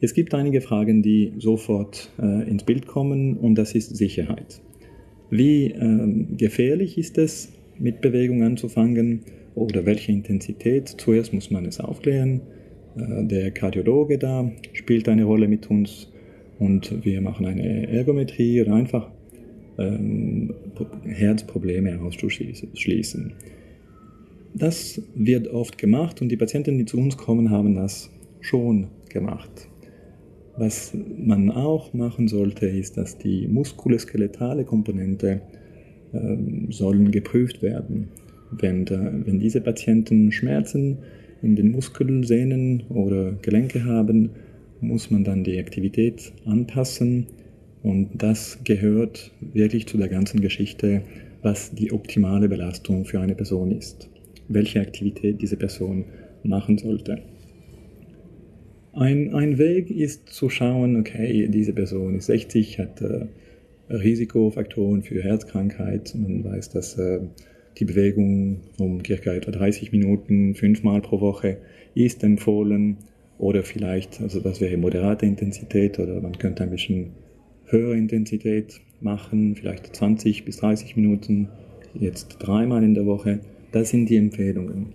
Es 0.00 0.14
gibt 0.14 0.34
einige 0.34 0.60
Fragen, 0.60 1.02
die 1.02 1.32
sofort 1.38 2.10
äh, 2.20 2.48
ins 2.48 2.64
Bild 2.64 2.86
kommen 2.86 3.36
und 3.36 3.54
das 3.54 3.74
ist 3.74 3.96
Sicherheit. 3.96 4.60
Wie 5.30 5.66
äh, 5.66 6.26
gefährlich 6.36 6.98
ist 6.98 7.18
es, 7.18 7.52
mit 7.78 8.00
Bewegung 8.00 8.42
anzufangen 8.42 9.20
oder 9.54 9.86
welche 9.86 10.12
Intensität? 10.12 10.88
Zuerst 10.88 11.32
muss 11.32 11.50
man 11.50 11.64
es 11.66 11.80
aufklären 11.80 12.40
äh, 12.40 12.61
der 12.94 13.50
Kardiologe 13.50 14.18
da 14.18 14.50
spielt 14.72 15.08
eine 15.08 15.24
Rolle 15.24 15.48
mit 15.48 15.70
uns 15.70 16.12
und 16.58 17.04
wir 17.04 17.20
machen 17.20 17.46
eine 17.46 17.88
Ergometrie 17.88 18.60
oder 18.60 18.74
einfach 18.74 19.10
ähm, 19.78 20.54
Herzprobleme 21.04 22.00
auszuschließen. 22.00 23.32
Das 24.54 25.00
wird 25.14 25.48
oft 25.48 25.78
gemacht 25.78 26.20
und 26.20 26.28
die 26.28 26.36
Patienten, 26.36 26.76
die 26.76 26.84
zu 26.84 26.98
uns 26.98 27.16
kommen, 27.16 27.50
haben 27.50 27.74
das 27.74 28.10
schon 28.40 28.88
gemacht. 29.08 29.68
Was 30.58 30.94
man 31.18 31.50
auch 31.50 31.94
machen 31.94 32.28
sollte, 32.28 32.66
ist, 32.66 32.98
dass 32.98 33.16
die 33.16 33.48
muskuloskeletale 33.48 34.64
Komponente 34.64 35.40
ähm, 36.12 36.70
sollen 36.70 37.10
geprüft 37.10 37.62
werden. 37.62 38.08
Wenn, 38.50 38.84
da, 38.84 39.00
wenn 39.24 39.40
diese 39.40 39.62
Patienten 39.62 40.30
Schmerzen 40.30 40.98
in 41.42 41.56
den 41.56 41.72
Muskelsehnen 41.72 42.84
oder 42.88 43.32
Gelenke 43.42 43.84
haben, 43.84 44.30
muss 44.80 45.10
man 45.10 45.24
dann 45.24 45.44
die 45.44 45.58
Aktivität 45.58 46.32
anpassen. 46.44 47.26
Und 47.82 48.10
das 48.14 48.60
gehört 48.64 49.32
wirklich 49.40 49.86
zu 49.86 49.98
der 49.98 50.08
ganzen 50.08 50.40
Geschichte, 50.40 51.02
was 51.42 51.74
die 51.74 51.92
optimale 51.92 52.48
Belastung 52.48 53.04
für 53.04 53.20
eine 53.20 53.34
Person 53.34 53.72
ist. 53.72 54.08
Welche 54.48 54.80
Aktivität 54.80 55.42
diese 55.42 55.56
Person 55.56 56.04
machen 56.44 56.78
sollte. 56.78 57.22
Ein, 58.92 59.34
ein 59.34 59.58
Weg 59.58 59.90
ist 59.90 60.28
zu 60.28 60.50
schauen, 60.50 60.96
okay, 60.96 61.48
diese 61.48 61.72
Person 61.72 62.16
ist 62.16 62.26
60, 62.26 62.78
hat 62.78 63.00
äh, 63.00 63.26
Risikofaktoren 63.88 65.02
für 65.02 65.22
Herzkrankheit. 65.22 66.14
Man 66.14 66.44
weiß, 66.44 66.70
dass 66.70 66.98
äh, 66.98 67.20
die 67.78 67.84
Bewegung 67.84 68.60
um 68.78 69.04
circa 69.04 69.32
etwa 69.32 69.50
30 69.50 69.92
Minuten 69.92 70.54
fünfmal 70.54 71.00
pro 71.00 71.20
Woche 71.20 71.58
ist 71.94 72.22
empfohlen 72.24 72.98
oder 73.38 73.62
vielleicht, 73.62 74.20
also 74.20 74.40
das 74.40 74.60
wäre 74.60 74.76
moderate 74.76 75.26
Intensität 75.26 75.98
oder 75.98 76.20
man 76.20 76.38
könnte 76.38 76.62
ein 76.62 76.70
bisschen 76.70 77.10
höhere 77.66 77.96
Intensität 77.96 78.80
machen, 79.00 79.56
vielleicht 79.56 79.94
20 79.96 80.44
bis 80.44 80.58
30 80.58 80.96
Minuten, 80.96 81.48
jetzt 81.94 82.36
dreimal 82.38 82.84
in 82.84 82.94
der 82.94 83.06
Woche. 83.06 83.40
Das 83.72 83.90
sind 83.90 84.08
die 84.08 84.16
Empfehlungen. 84.16 84.92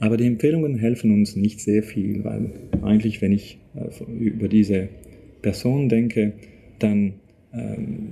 Aber 0.00 0.16
die 0.16 0.26
Empfehlungen 0.26 0.76
helfen 0.76 1.12
uns 1.12 1.36
nicht 1.36 1.60
sehr 1.60 1.82
viel, 1.82 2.24
weil 2.24 2.50
eigentlich, 2.82 3.22
wenn 3.22 3.32
ich 3.32 3.58
äh, 3.74 4.12
über 4.12 4.48
diese 4.48 4.88
Person 5.40 5.88
denke, 5.88 6.34
dann 6.78 7.14
ähm, 7.52 8.08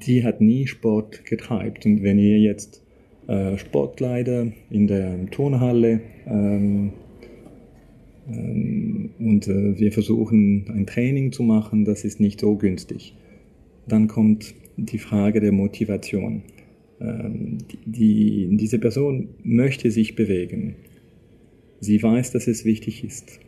die 0.00 0.24
hat 0.24 0.40
nie 0.40 0.66
Sport 0.66 1.24
getreibt. 1.24 1.86
Und 1.86 2.02
wenn 2.02 2.18
ihr 2.18 2.38
jetzt 2.38 2.82
äh, 3.26 3.56
Sportkleider 3.56 4.52
in 4.70 4.86
der 4.86 5.26
Turnhalle 5.30 6.00
ähm, 6.26 6.92
ähm, 8.28 9.10
und 9.18 9.48
äh, 9.48 9.78
wir 9.78 9.92
versuchen 9.92 10.66
ein 10.68 10.86
Training 10.86 11.32
zu 11.32 11.42
machen, 11.42 11.84
das 11.84 12.04
ist 12.04 12.20
nicht 12.20 12.40
so 12.40 12.56
günstig. 12.56 13.14
Dann 13.86 14.08
kommt 14.08 14.54
die 14.76 14.98
Frage 14.98 15.40
der 15.40 15.52
Motivation. 15.52 16.42
Ähm, 17.00 17.58
die, 17.84 18.48
diese 18.52 18.78
Person 18.78 19.28
möchte 19.42 19.90
sich 19.90 20.14
bewegen. 20.14 20.76
Sie 21.80 22.02
weiß, 22.02 22.30
dass 22.30 22.46
es 22.46 22.64
wichtig 22.64 23.04
ist. 23.04 23.40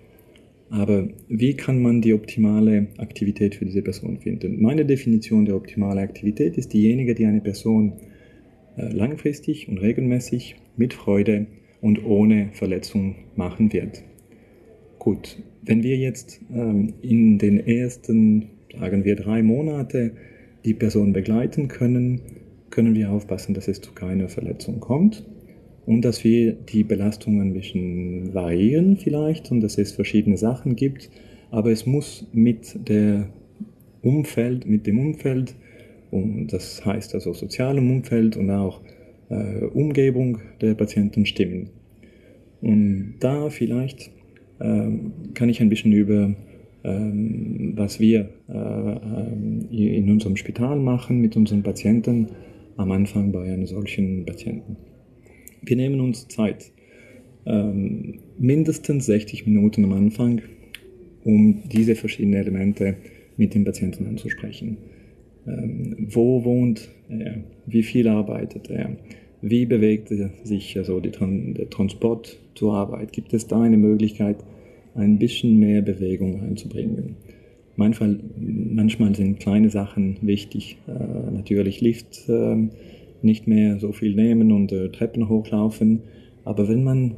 Aber 0.70 1.08
wie 1.28 1.54
kann 1.54 1.82
man 1.82 2.00
die 2.00 2.14
optimale 2.14 2.88
Aktivität 2.98 3.54
für 3.54 3.64
diese 3.64 3.82
Person 3.82 4.18
finden? 4.18 4.60
Meine 4.60 4.84
Definition 4.84 5.44
der 5.44 5.56
optimalen 5.56 5.98
Aktivität 5.98 6.56
ist 6.56 6.72
diejenige, 6.72 7.14
die 7.14 7.26
eine 7.26 7.40
Person 7.40 7.94
äh, 8.76 8.92
langfristig 8.92 9.68
und 9.68 9.78
regelmäßig 9.78 10.56
mit 10.76 10.94
Freude 10.94 11.46
und 11.80 12.04
ohne 12.04 12.48
Verletzung 12.52 13.14
machen 13.36 13.72
wird. 13.72 14.02
Gut, 14.98 15.42
wenn 15.62 15.82
wir 15.82 15.96
jetzt 15.96 16.40
ähm, 16.52 16.94
in 17.02 17.38
den 17.38 17.60
ersten, 17.60 18.46
sagen 18.78 19.04
wir, 19.04 19.16
drei 19.16 19.42
Monate 19.42 20.12
die 20.64 20.74
Person 20.74 21.12
begleiten 21.12 21.68
können, 21.68 22.20
können 22.70 22.94
wir 22.94 23.10
aufpassen, 23.10 23.54
dass 23.54 23.68
es 23.68 23.80
zu 23.80 23.92
keiner 23.92 24.28
Verletzung 24.28 24.80
kommt 24.80 25.24
und 25.86 26.04
dass 26.04 26.24
wir 26.24 26.52
die 26.52 26.84
Belastung 26.84 27.40
ein 27.40 27.52
bisschen 27.52 28.32
variieren 28.34 28.96
vielleicht 28.96 29.50
und 29.50 29.60
dass 29.60 29.78
es 29.78 29.92
verschiedene 29.92 30.36
Sachen 30.36 30.76
gibt, 30.76 31.10
aber 31.50 31.70
es 31.70 31.86
muss 31.86 32.26
mit 32.32 32.88
der 32.88 33.28
Umfeld, 34.02 34.66
mit 34.66 34.86
dem 34.86 34.98
Umfeld, 34.98 35.54
und 36.10 36.48
das 36.48 36.84
heißt 36.84 37.14
also 37.14 37.32
sozialem 37.32 37.90
Umfeld 37.90 38.36
und 38.36 38.50
auch 38.50 38.80
äh, 39.30 39.64
Umgebung 39.64 40.38
der 40.60 40.74
Patienten 40.74 41.26
stimmen. 41.26 41.70
Und 42.60 43.16
da 43.20 43.50
vielleicht 43.50 44.10
ähm, 44.60 45.12
kann 45.34 45.48
ich 45.48 45.60
ein 45.60 45.68
bisschen 45.68 45.92
über 45.92 46.34
ähm, 46.84 47.72
was 47.76 47.98
wir 47.98 48.28
äh, 48.48 48.52
ähm, 48.52 49.66
in 49.70 50.10
unserem 50.10 50.36
Spital 50.36 50.78
machen 50.78 51.20
mit 51.20 51.36
unseren 51.36 51.62
Patienten 51.62 52.28
am 52.76 52.90
Anfang 52.92 53.32
bei 53.32 53.52
einem 53.52 53.66
solchen 53.66 54.24
Patienten. 54.24 54.76
Wir 55.66 55.76
nehmen 55.76 56.00
uns 56.00 56.28
Zeit, 56.28 56.72
ähm, 57.46 58.20
mindestens 58.38 59.06
60 59.06 59.46
Minuten 59.46 59.84
am 59.84 59.92
Anfang, 59.92 60.42
um 61.24 61.62
diese 61.72 61.94
verschiedenen 61.94 62.40
Elemente 62.40 62.96
mit 63.36 63.54
dem 63.54 63.64
Patienten 63.64 64.06
anzusprechen. 64.06 64.76
Ähm, 65.46 65.96
wo 66.10 66.44
wohnt 66.44 66.88
er? 67.08 67.44
Wie 67.66 67.82
viel 67.82 68.08
arbeitet 68.08 68.70
er? 68.70 68.96
Wie 69.42 69.66
bewegt 69.66 70.08
sich 70.08 70.78
also 70.78 71.00
die, 71.00 71.10
der 71.10 71.68
Transport 71.68 72.38
zur 72.54 72.74
Arbeit? 72.74 73.12
Gibt 73.12 73.34
es 73.34 73.46
da 73.46 73.60
eine 73.60 73.76
Möglichkeit, 73.76 74.36
ein 74.94 75.18
bisschen 75.18 75.58
mehr 75.58 75.82
Bewegung 75.82 76.42
einzubringen? 76.42 77.16
Manchmal, 77.76 78.20
manchmal 78.38 79.14
sind 79.14 79.40
kleine 79.40 79.68
Sachen 79.68 80.18
wichtig. 80.22 80.78
Äh, 80.86 81.30
natürlich 81.32 81.80
Lift. 81.80 82.28
Äh, 82.28 82.68
nicht 83.24 83.46
mehr 83.46 83.78
so 83.78 83.92
viel 83.92 84.14
nehmen 84.14 84.52
und 84.52 84.72
äh, 84.72 84.90
Treppen 84.90 85.28
hochlaufen. 85.28 86.02
Aber 86.44 86.68
wenn 86.68 86.84
man 86.84 87.14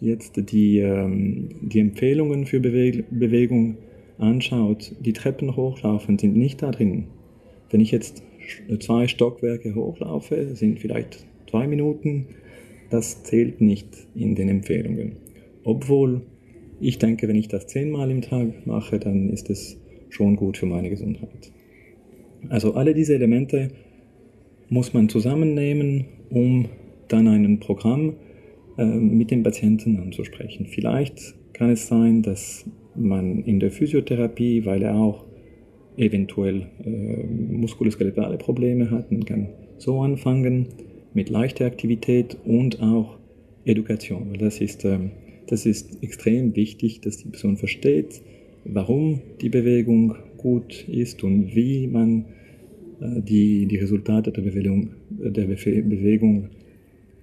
jetzt 0.00 0.50
die, 0.50 0.78
ähm, 0.78 1.48
die 1.62 1.80
Empfehlungen 1.80 2.46
für 2.46 2.60
Bewe 2.60 3.04
Bewegung 3.10 3.76
anschaut, 4.18 4.94
die 5.00 5.12
Treppen 5.12 5.56
hochlaufen 5.56 6.18
sind 6.18 6.36
nicht 6.36 6.62
da 6.62 6.70
drin. 6.70 7.06
Wenn 7.70 7.80
ich 7.80 7.90
jetzt 7.90 8.22
zwei 8.80 9.08
Stockwerke 9.08 9.74
hochlaufe, 9.74 10.54
sind 10.54 10.78
vielleicht 10.78 11.26
zwei 11.50 11.66
Minuten, 11.66 12.26
das 12.90 13.24
zählt 13.24 13.60
nicht 13.60 13.88
in 14.14 14.34
den 14.34 14.48
Empfehlungen. 14.48 15.16
Obwohl 15.64 16.22
ich 16.80 16.98
denke, 16.98 17.26
wenn 17.28 17.36
ich 17.36 17.48
das 17.48 17.66
zehnmal 17.66 18.10
im 18.10 18.20
Tag 18.20 18.66
mache, 18.66 18.98
dann 18.98 19.30
ist 19.30 19.50
es 19.50 19.80
schon 20.10 20.36
gut 20.36 20.58
für 20.58 20.66
meine 20.66 20.90
Gesundheit. 20.90 21.50
Also 22.50 22.74
alle 22.74 22.94
diese 22.94 23.14
Elemente 23.14 23.70
muss 24.68 24.94
man 24.94 25.08
zusammennehmen, 25.08 26.06
um 26.30 26.66
dann 27.08 27.28
ein 27.28 27.60
Programm 27.60 28.14
äh, 28.78 28.84
mit 28.84 29.30
dem 29.30 29.42
Patienten 29.42 29.98
anzusprechen. 29.98 30.66
Vielleicht 30.66 31.34
kann 31.52 31.70
es 31.70 31.86
sein, 31.86 32.22
dass 32.22 32.64
man 32.96 33.42
in 33.44 33.60
der 33.60 33.70
Physiotherapie, 33.70 34.64
weil 34.64 34.82
er 34.82 34.96
auch 34.96 35.24
eventuell 35.96 36.66
äh, 36.84 37.24
muskuloskeletale 37.26 38.36
Probleme 38.36 38.90
hat, 38.90 39.12
man 39.12 39.24
kann 39.24 39.48
so 39.78 40.00
anfangen 40.00 40.68
mit 41.12 41.28
leichter 41.28 41.66
Aktivität 41.66 42.36
und 42.44 42.82
auch 42.82 43.18
Education, 43.64 44.36
das 44.38 44.60
ist, 44.60 44.84
äh, 44.84 44.98
das 45.46 45.66
ist 45.66 46.02
extrem 46.02 46.56
wichtig, 46.56 47.00
dass 47.00 47.18
die 47.18 47.28
Person 47.28 47.56
versteht, 47.56 48.22
warum 48.64 49.20
die 49.40 49.50
Bewegung 49.50 50.16
gut 50.36 50.88
ist 50.88 51.22
und 51.22 51.54
wie 51.54 51.86
man 51.86 52.26
die, 53.04 53.66
die 53.66 53.76
Resultate 53.76 54.32
der 54.32 54.42
Bewegung, 54.42 54.90
der 55.10 55.44
Bewegung 55.46 56.48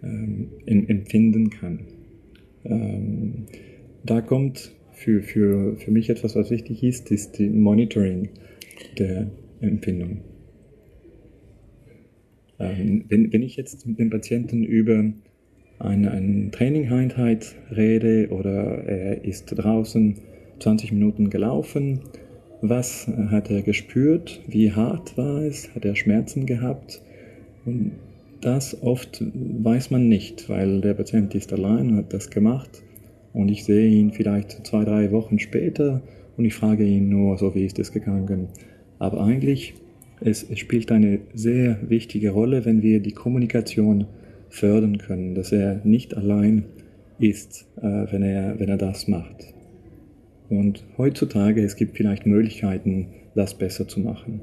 ähm, 0.03 0.49
empfinden 0.65 1.49
kann. 1.49 1.79
Ähm, 2.63 3.45
da 4.03 4.21
kommt 4.21 4.73
für, 4.91 5.21
für, 5.21 5.75
für 5.77 5.91
mich 5.91 6.09
etwas, 6.09 6.35
was 6.35 6.51
wichtig 6.51 6.83
ist, 6.83 7.11
ist 7.11 7.39
die 7.39 7.49
Monitoring 7.49 8.29
der 8.97 9.31
Empfindung. 9.59 10.21
Ähm, 12.59 13.05
wenn, 13.09 13.33
wenn 13.33 13.41
ich 13.41 13.55
jetzt 13.55 13.85
mit 13.87 13.99
dem 13.99 14.09
Patienten 14.09 14.63
über 14.63 15.11
eine, 15.79 16.11
eine 16.11 16.51
Trainingeinheit 16.51 17.55
rede 17.75 18.29
oder 18.29 18.83
er 18.83 19.25
ist 19.25 19.45
draußen 19.47 20.17
20 20.59 20.91
Minuten 20.91 21.29
gelaufen 21.31 22.01
was 22.61 23.07
hat 23.29 23.49
er 23.49 23.61
gespürt? 23.61 24.41
Wie 24.47 24.71
hart 24.71 25.17
war 25.17 25.41
es? 25.41 25.73
Hat 25.75 25.85
er 25.85 25.95
Schmerzen 25.95 26.45
gehabt? 26.45 27.01
Und 27.65 27.93
das 28.41 28.81
oft 28.81 29.23
weiß 29.23 29.91
man 29.91 30.07
nicht, 30.07 30.49
weil 30.49 30.81
der 30.81 30.93
Patient 30.93 31.35
ist 31.35 31.53
allein 31.53 31.95
hat 31.95 32.13
das 32.13 32.29
gemacht. 32.29 32.83
Und 33.33 33.49
ich 33.49 33.63
sehe 33.63 33.89
ihn 33.89 34.11
vielleicht 34.11 34.65
zwei, 34.65 34.83
drei 34.83 35.11
Wochen 35.11 35.39
später 35.39 36.01
und 36.37 36.45
ich 36.45 36.53
frage 36.53 36.83
ihn 36.83 37.09
nur, 37.09 37.37
so 37.37 37.55
wie 37.55 37.65
ist 37.65 37.79
es 37.79 37.91
gegangen. 37.91 38.49
Aber 38.99 39.23
eigentlich, 39.23 39.73
es, 40.19 40.43
es 40.43 40.59
spielt 40.59 40.91
eine 40.91 41.19
sehr 41.33 41.77
wichtige 41.89 42.31
Rolle, 42.31 42.65
wenn 42.65 42.81
wir 42.81 42.99
die 42.99 43.13
Kommunikation 43.13 44.05
fördern 44.49 44.97
können, 44.97 45.33
dass 45.33 45.51
er 45.51 45.81
nicht 45.83 46.15
allein 46.15 46.65
ist, 47.19 47.67
äh, 47.77 48.11
wenn, 48.11 48.23
er, 48.23 48.59
wenn 48.59 48.69
er 48.69 48.77
das 48.77 49.07
macht. 49.07 49.53
Und 50.51 50.83
heutzutage, 50.97 51.63
es 51.63 51.77
gibt 51.77 51.95
vielleicht 51.95 52.25
Möglichkeiten, 52.25 53.07
das 53.35 53.53
besser 53.57 53.87
zu 53.87 54.01
machen. 54.01 54.41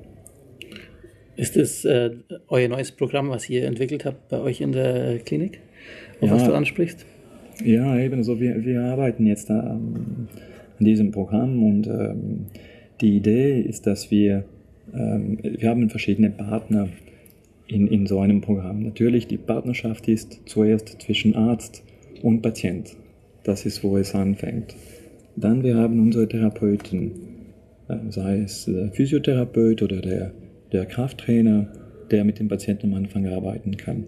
Ist 1.36 1.54
das 1.54 1.84
äh, 1.84 2.12
euer 2.48 2.68
neues 2.68 2.92
Programm, 2.92 3.28
was 3.28 3.48
ihr 3.50 3.66
entwickelt 3.66 4.06
habt 4.06 4.28
bei 4.30 4.40
euch 4.40 4.62
in 4.62 4.72
der 4.72 5.18
Klinik, 5.18 5.60
auf 6.20 6.30
ja, 6.30 6.34
was 6.34 6.44
du 6.44 6.54
ansprichst? 6.54 7.04
Ja, 7.62 7.98
eben. 7.98 8.16
Also 8.16 8.40
wir, 8.40 8.64
wir 8.64 8.80
arbeiten 8.80 9.26
jetzt 9.26 9.50
ähm, 9.50 10.28
an 10.78 10.84
diesem 10.84 11.10
Programm 11.12 11.62
und 11.62 11.86
ähm, 11.86 12.46
die 13.02 13.14
Idee 13.14 13.60
ist, 13.60 13.86
dass 13.86 14.10
wir, 14.10 14.44
ähm, 14.94 15.38
wir 15.42 15.68
haben 15.68 15.90
verschiedene 15.90 16.30
Partner 16.30 16.88
in, 17.66 17.86
in 17.86 18.06
so 18.06 18.20
einem 18.20 18.40
Programm. 18.40 18.82
Natürlich, 18.82 19.26
die 19.26 19.36
Partnerschaft 19.36 20.08
ist 20.08 20.40
zuerst 20.46 21.02
zwischen 21.02 21.36
Arzt 21.36 21.84
und 22.22 22.40
Patient. 22.40 22.96
Das 23.44 23.66
ist, 23.66 23.84
wo 23.84 23.98
es 23.98 24.14
anfängt. 24.14 24.74
Dann 25.40 25.62
wir 25.62 25.76
haben 25.76 26.00
unsere 26.00 26.26
Therapeuten, 26.26 27.12
äh, 27.88 27.96
sei 28.10 28.40
es 28.40 28.64
der 28.64 28.90
Physiotherapeut 28.90 29.82
oder 29.82 30.00
der, 30.00 30.32
der 30.72 30.84
Krafttrainer, 30.84 31.68
der 32.10 32.24
mit 32.24 32.40
dem 32.40 32.48
Patienten 32.48 32.92
am 32.92 32.94
Anfang 32.94 33.26
arbeiten 33.28 33.76
kann. 33.76 34.04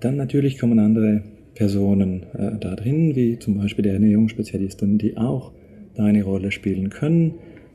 Dann 0.00 0.16
natürlich 0.16 0.58
kommen 0.58 0.78
andere 0.78 1.22
Personen 1.54 2.24
äh, 2.34 2.58
da 2.60 2.76
drin, 2.76 3.16
wie 3.16 3.38
zum 3.38 3.58
Beispiel 3.58 3.82
die 3.82 3.90
Ernährungsspezialisten, 3.90 4.98
die 4.98 5.16
auch 5.16 5.52
da 5.94 6.04
eine 6.04 6.22
Rolle 6.22 6.52
spielen 6.52 6.90
können, 6.90 7.34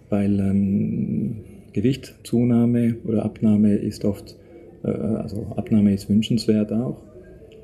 weil 0.10 0.40
ähm, 0.40 1.38
Gewichtzunahme 1.74 2.98
oder 3.06 3.25
Abnahme 3.25 3.74
ist 3.74 4.06
oft, 4.06 4.38
äh, 4.84 4.90
also 4.90 5.48
Abnahme 5.56 5.96
ist 5.96 6.10
wünschenswert 6.10 6.72
auch, 6.72 7.02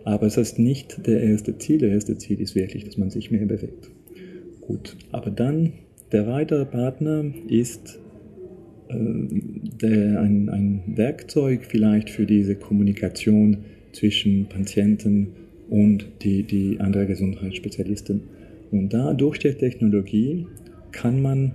aber 0.05 0.25
es 0.25 0.38
ist 0.38 0.57
nicht 0.57 1.05
der 1.05 1.21
erste 1.21 1.55
Ziel. 1.59 1.77
Der 1.77 1.91
erste 1.91 2.17
Ziel 2.17 2.41
ist 2.41 2.55
wirklich, 2.55 2.83
dass 2.83 2.97
man 2.97 3.11
sich 3.11 3.29
mehr 3.29 3.45
bewegt. 3.45 3.91
Gut, 4.71 4.95
aber 5.11 5.31
dann 5.31 5.73
der 6.13 6.27
weitere 6.27 6.63
Partner 6.63 7.25
ist 7.49 7.99
äh, 8.87 8.95
der, 8.95 10.21
ein, 10.21 10.47
ein 10.47 10.81
Werkzeug 10.95 11.65
vielleicht 11.65 12.09
für 12.09 12.25
diese 12.25 12.55
Kommunikation 12.55 13.65
zwischen 13.91 14.45
Patienten 14.45 15.33
und 15.69 16.07
die, 16.21 16.43
die 16.43 16.79
andere 16.79 17.05
Gesundheitsspezialisten. 17.05 18.21
Und 18.71 18.93
da 18.93 19.13
durch 19.13 19.39
die 19.39 19.51
Technologie 19.55 20.47
kann 20.93 21.21
man 21.21 21.51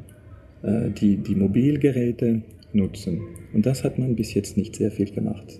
äh, 0.62 0.90
die, 0.90 1.16
die 1.16 1.36
Mobilgeräte 1.36 2.42
nutzen. 2.74 3.22
Und 3.54 3.64
das 3.64 3.82
hat 3.82 3.98
man 3.98 4.14
bis 4.14 4.34
jetzt 4.34 4.58
nicht 4.58 4.76
sehr 4.76 4.90
viel 4.90 5.10
gemacht. 5.10 5.58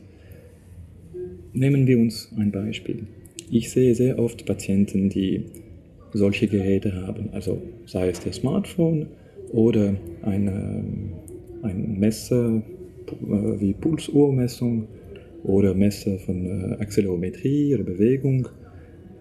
Nehmen 1.54 1.86
wir 1.86 1.98
uns 1.98 2.30
ein 2.36 2.52
Beispiel. 2.52 3.06
Ich 3.50 3.70
sehe 3.70 3.94
sehr 3.94 4.18
oft 4.18 4.44
Patienten, 4.44 5.08
die 5.08 5.44
solche 6.16 6.48
Geräte 6.48 6.94
haben, 6.94 7.30
also 7.32 7.60
sei 7.84 8.08
es 8.08 8.20
der 8.20 8.32
Smartphone 8.32 9.06
oder 9.52 9.94
eine, 10.22 10.84
ein 11.62 11.98
Messer 11.98 12.62
äh, 13.06 13.60
wie 13.60 13.74
Pulsuhrmessung 13.74 14.88
oder 15.44 15.74
Messer 15.74 16.18
von 16.18 16.46
äh, 16.46 16.82
Accelerometrie 16.82 17.74
oder 17.74 17.84
Bewegung, 17.84 18.48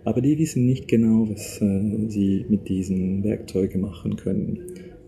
aber 0.04 0.22
die 0.22 0.38
wissen 0.38 0.66
nicht 0.66 0.88
genau, 0.88 1.28
was 1.30 1.62
äh, 1.62 2.10
sie 2.10 2.46
mit 2.50 2.68
diesen 2.70 3.24
Werkzeugen 3.24 3.82
machen 3.82 4.16
können. 4.16 4.60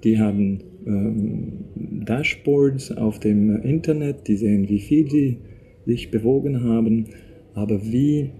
Die 0.03 0.20
haben 0.20 0.60
ähm, 0.86 1.65
Dashboards 2.06 2.91
auf 2.91 3.20
dem 3.20 3.62
Internet, 3.62 4.27
die 4.27 4.38
sehen, 4.38 4.70
wie 4.70 4.79
viel 4.79 5.10
sie 5.10 5.38
sich 5.86 6.12
bewogen 6.12 6.63
haben, 6.63 7.06
aber 7.53 7.82
wie 7.84 8.32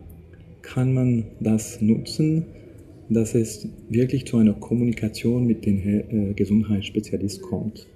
kann 0.62 0.94
man 0.94 1.26
das 1.40 1.82
nutzen, 1.82 2.46
dass 3.10 3.36
es 3.36 3.68
wirklich 3.90 4.26
zu 4.26 4.38
einer 4.38 4.54
Kommunikation 4.54 5.46
mit 5.46 5.66
dem 5.66 5.80
äh, 5.88 6.34
Gesundheitsspezialist 6.34 7.42
kommt. 7.42 7.88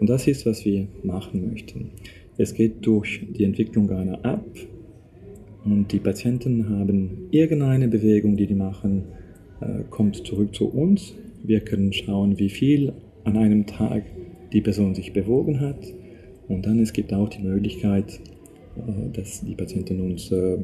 Und 0.00 0.08
das 0.08 0.26
ist, 0.26 0.46
was 0.46 0.64
wir 0.64 0.86
machen 1.02 1.50
möchten. 1.50 1.90
Es 2.36 2.54
geht 2.54 2.84
durch 2.84 3.20
die 3.36 3.44
Entwicklung 3.44 3.90
einer 3.90 4.24
App 4.24 4.44
und 5.64 5.92
die 5.92 5.98
Patienten 5.98 6.68
haben 6.68 7.28
irgendeine 7.30 7.88
Bewegung, 7.88 8.36
die 8.36 8.46
die 8.46 8.54
machen, 8.54 9.04
äh, 9.60 9.84
kommt 9.88 10.16
zurück 10.26 10.54
zu 10.54 10.66
uns. 10.66 11.14
Wir 11.42 11.60
können 11.60 11.92
schauen, 11.92 12.38
wie 12.38 12.50
viel 12.50 12.92
an 13.24 13.36
einem 13.36 13.66
Tag 13.66 14.04
die 14.52 14.60
Person 14.60 14.94
sich 14.94 15.12
bewogen 15.12 15.60
hat. 15.60 15.78
Und 16.48 16.66
dann 16.66 16.78
es 16.80 16.92
gibt 16.92 17.12
auch 17.14 17.28
die 17.28 17.42
Möglichkeit, 17.42 18.20
äh, 18.76 19.10
dass 19.12 19.42
die 19.44 19.54
Patienten 19.54 20.00
uns 20.00 20.30
äh, 20.30 20.58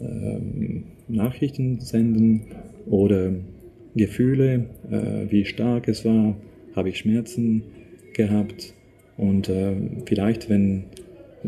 ähm, 0.00 0.84
Nachrichten 1.08 1.80
senden 1.80 2.42
oder 2.90 3.32
Gefühle, 3.94 4.66
äh, 4.90 5.30
wie 5.30 5.44
stark 5.44 5.88
es 5.88 6.04
war, 6.04 6.36
habe 6.74 6.88
ich 6.88 6.98
Schmerzen 6.98 7.62
gehabt. 8.14 8.74
Und 9.16 9.50
vielleicht, 10.06 10.48
wenn 10.48 10.84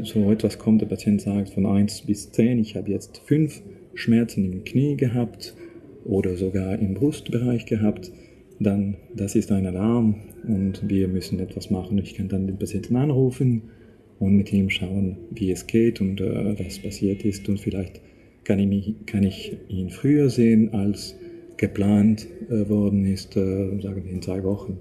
so 0.02 0.30
etwas 0.32 0.58
kommt, 0.58 0.80
der 0.80 0.86
Patient 0.86 1.20
sagt 1.20 1.50
von 1.50 1.66
1 1.66 2.02
bis 2.02 2.32
10, 2.32 2.58
ich 2.58 2.74
habe 2.74 2.90
jetzt 2.90 3.18
5 3.26 3.62
Schmerzen 3.94 4.52
im 4.52 4.64
Knie 4.64 4.96
gehabt 4.96 5.54
oder 6.04 6.36
sogar 6.36 6.78
im 6.78 6.94
Brustbereich 6.94 7.66
gehabt, 7.66 8.10
dann 8.58 8.96
das 9.14 9.34
ist 9.34 9.50
ein 9.52 9.66
Alarm 9.66 10.16
und 10.46 10.88
wir 10.88 11.08
müssen 11.08 11.40
etwas 11.40 11.70
machen. 11.70 11.98
Ich 11.98 12.14
kann 12.14 12.28
dann 12.28 12.46
den 12.46 12.58
Patienten 12.58 12.96
anrufen 12.96 13.62
und 14.18 14.36
mit 14.36 14.52
ihm 14.52 14.68
schauen, 14.68 15.16
wie 15.30 15.50
es 15.50 15.66
geht 15.66 16.00
und 16.00 16.20
äh, 16.20 16.58
was 16.58 16.78
passiert 16.78 17.24
ist 17.24 17.48
und 17.48 17.58
vielleicht 17.58 18.00
kann 18.44 18.58
ich, 18.58 18.66
mich, 18.66 18.94
kann 19.06 19.22
ich 19.22 19.56
ihn 19.68 19.90
früher 19.90 20.28
sehen, 20.28 20.72
als 20.74 21.16
geplant 21.60 22.26
äh, 22.48 22.68
worden 22.68 23.04
ist, 23.04 23.36
äh, 23.36 23.80
sagen 23.80 24.02
wir 24.04 24.12
in 24.12 24.22
zwei 24.22 24.42
Wochen. 24.42 24.78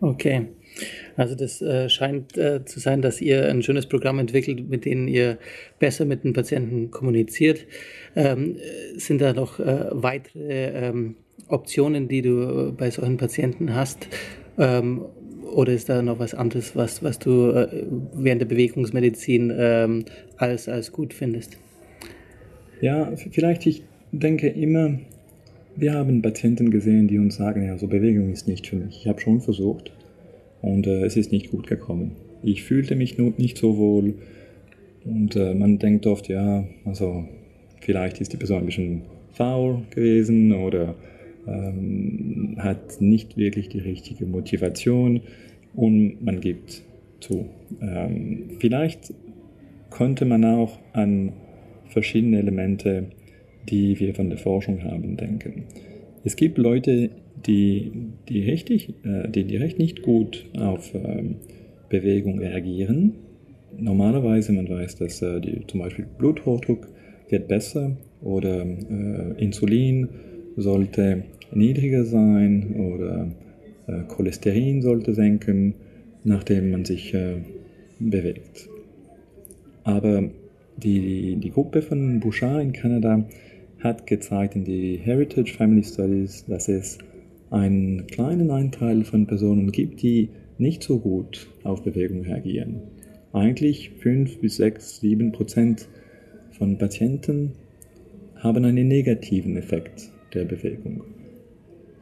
Okay. 0.00 0.48
Also 1.16 1.34
das 1.34 1.60
äh, 1.62 1.88
scheint 1.88 2.36
äh, 2.36 2.64
zu 2.64 2.78
sein, 2.78 3.02
dass 3.02 3.20
ihr 3.20 3.48
ein 3.48 3.62
schönes 3.62 3.86
Programm 3.86 4.18
entwickelt, 4.18 4.68
mit 4.68 4.84
dem 4.84 5.08
ihr 5.08 5.38
besser 5.78 6.04
mit 6.04 6.24
den 6.24 6.34
Patienten 6.34 6.90
kommuniziert. 6.90 7.66
Ähm, 8.14 8.56
sind 8.96 9.20
da 9.20 9.32
noch 9.32 9.58
äh, 9.58 9.86
weitere 9.90 10.88
ähm, 10.88 11.16
Optionen, 11.48 12.06
die 12.06 12.22
du 12.22 12.72
bei 12.76 12.90
solchen 12.90 13.16
Patienten 13.16 13.74
hast? 13.74 14.08
Ähm, 14.58 15.06
oder 15.52 15.72
ist 15.72 15.88
da 15.88 16.02
noch 16.02 16.18
was 16.18 16.34
anderes, 16.34 16.76
was, 16.76 17.02
was 17.02 17.18
du 17.18 17.50
äh, 17.50 17.86
während 18.14 18.42
der 18.42 18.46
Bewegungsmedizin 18.46 19.52
ähm, 19.56 20.04
als, 20.36 20.68
als 20.68 20.92
gut 20.92 21.14
findest? 21.14 21.58
Ja, 22.80 23.12
vielleicht, 23.16 23.66
ich 23.66 23.82
denke 24.12 24.48
immer, 24.48 24.98
wir 25.76 25.94
haben 25.94 26.22
Patienten 26.22 26.70
gesehen, 26.70 27.08
die 27.08 27.18
uns 27.18 27.36
sagen, 27.36 27.64
ja, 27.64 27.78
so 27.78 27.86
Bewegung 27.86 28.32
ist 28.32 28.48
nicht 28.48 28.66
für 28.66 28.76
mich. 28.76 29.00
Ich 29.02 29.08
habe 29.08 29.20
schon 29.20 29.40
versucht 29.40 29.92
und 30.62 30.86
äh, 30.86 31.04
es 31.04 31.16
ist 31.16 31.32
nicht 31.32 31.50
gut 31.50 31.66
gekommen. 31.66 32.12
Ich 32.42 32.62
fühlte 32.64 32.96
mich 32.96 33.18
nicht 33.18 33.58
so 33.58 33.76
wohl 33.76 34.14
und 35.04 35.36
äh, 35.36 35.54
man 35.54 35.78
denkt 35.78 36.06
oft, 36.06 36.28
ja, 36.28 36.64
also 36.84 37.24
vielleicht 37.80 38.20
ist 38.20 38.32
die 38.32 38.36
Person 38.36 38.58
ein 38.58 38.66
bisschen 38.66 39.02
faul 39.32 39.82
gewesen 39.90 40.52
oder 40.52 40.94
ähm, 41.46 42.56
hat 42.58 43.00
nicht 43.00 43.36
wirklich 43.36 43.68
die 43.68 43.78
richtige 43.78 44.26
Motivation 44.26 45.20
und 45.74 46.22
man 46.22 46.40
gibt 46.40 46.82
zu. 47.20 47.46
Ähm, 47.80 48.50
vielleicht 48.58 49.14
konnte 49.90 50.24
man 50.24 50.44
auch 50.44 50.78
an 50.92 51.32
verschiedene 51.88 52.38
Elemente, 52.38 53.06
die 53.68 53.98
wir 54.00 54.14
von 54.14 54.30
der 54.30 54.38
Forschung 54.38 54.84
haben, 54.84 55.16
denken. 55.16 55.64
Es 56.24 56.36
gibt 56.36 56.58
Leute, 56.58 57.10
die, 57.46 57.92
die, 58.28 58.42
richtig, 58.42 58.94
äh, 59.04 59.28
die, 59.28 59.56
recht 59.56 59.78
nicht 59.78 60.02
gut 60.02 60.46
auf 60.58 60.94
ähm, 60.94 61.36
Bewegung 61.88 62.38
reagieren. 62.38 63.14
Normalerweise, 63.78 64.52
man 64.52 64.68
weiß, 64.68 64.96
dass 64.96 65.22
äh, 65.22 65.40
die, 65.40 65.66
zum 65.66 65.80
Beispiel 65.80 66.06
Bluthochdruck 66.18 66.88
wird 67.28 67.48
besser 67.48 67.96
oder 68.22 68.64
äh, 68.64 69.42
Insulin 69.42 70.08
sollte 70.56 71.24
niedriger 71.52 72.04
sein 72.04 72.74
oder 72.76 73.28
Cholesterin 74.06 74.82
sollte 74.82 75.14
senken, 75.14 75.74
nachdem 76.22 76.70
man 76.70 76.84
sich 76.84 77.12
bewegt. 77.98 78.68
Aber 79.82 80.30
die, 80.76 81.36
die 81.36 81.50
Gruppe 81.50 81.82
von 81.82 82.20
Bouchard 82.20 82.62
in 82.62 82.72
Kanada 82.72 83.24
hat 83.80 84.06
gezeigt 84.06 84.56
in 84.56 84.64
die 84.64 84.96
Heritage 84.96 85.54
Family 85.54 85.82
Studies, 85.82 86.44
dass 86.46 86.68
es 86.68 86.98
einen 87.50 88.06
kleinen 88.06 88.50
Anteil 88.50 89.04
von 89.04 89.26
Personen 89.26 89.72
gibt, 89.72 90.02
die 90.02 90.28
nicht 90.58 90.82
so 90.82 90.98
gut 90.98 91.48
auf 91.64 91.82
Bewegung 91.82 92.22
reagieren. 92.22 92.82
Eigentlich 93.32 93.90
5 94.00 94.38
bis 94.40 94.56
6, 94.56 95.00
7 95.00 95.32
Prozent 95.32 95.88
von 96.50 96.78
Patienten 96.78 97.52
haben 98.36 98.64
einen 98.64 98.88
negativen 98.88 99.56
Effekt 99.56 100.10
der 100.34 100.44
Bewegung. 100.44 101.02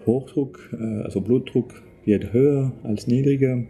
Hochdruck, 0.06 0.70
äh, 0.72 1.02
also 1.02 1.20
Blutdruck 1.20 1.82
wird 2.04 2.32
höher 2.32 2.72
als 2.82 3.06
niedriger 3.06 3.62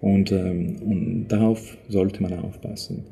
und, 0.00 0.32
ähm, 0.32 0.76
und 0.82 1.28
darauf 1.28 1.76
sollte 1.88 2.22
man 2.22 2.32
aufpassen. 2.32 3.04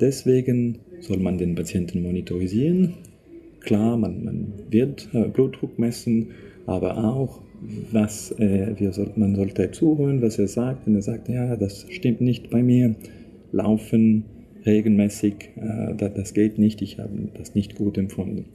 Deswegen 0.00 0.78
soll 1.00 1.18
man 1.18 1.38
den 1.38 1.54
Patienten 1.54 2.02
monitorisieren. 2.02 2.94
Klar, 3.60 3.96
man, 3.96 4.24
man 4.24 4.52
wird 4.70 5.08
äh, 5.12 5.28
Blutdruck 5.28 5.78
messen, 5.78 6.28
aber 6.66 6.96
auch, 7.04 7.40
was 7.92 8.32
äh, 8.38 8.74
wir 8.78 8.92
man 9.16 9.34
sollte 9.36 9.70
zuhören, 9.70 10.22
was 10.22 10.38
er 10.38 10.48
sagt. 10.48 10.86
Wenn 10.86 10.94
er 10.94 11.02
sagt, 11.02 11.28
ja, 11.28 11.56
das 11.56 11.86
stimmt 11.90 12.20
nicht 12.20 12.50
bei 12.50 12.62
mir, 12.62 12.94
laufen 13.52 14.24
regelmäßig, 14.64 15.50
äh, 15.56 15.94
das, 15.94 16.14
das 16.14 16.34
geht 16.34 16.58
nicht, 16.58 16.80
ich 16.82 16.98
habe 16.98 17.28
das 17.34 17.54
nicht 17.54 17.76
gut 17.76 17.98
empfunden. 17.98 18.46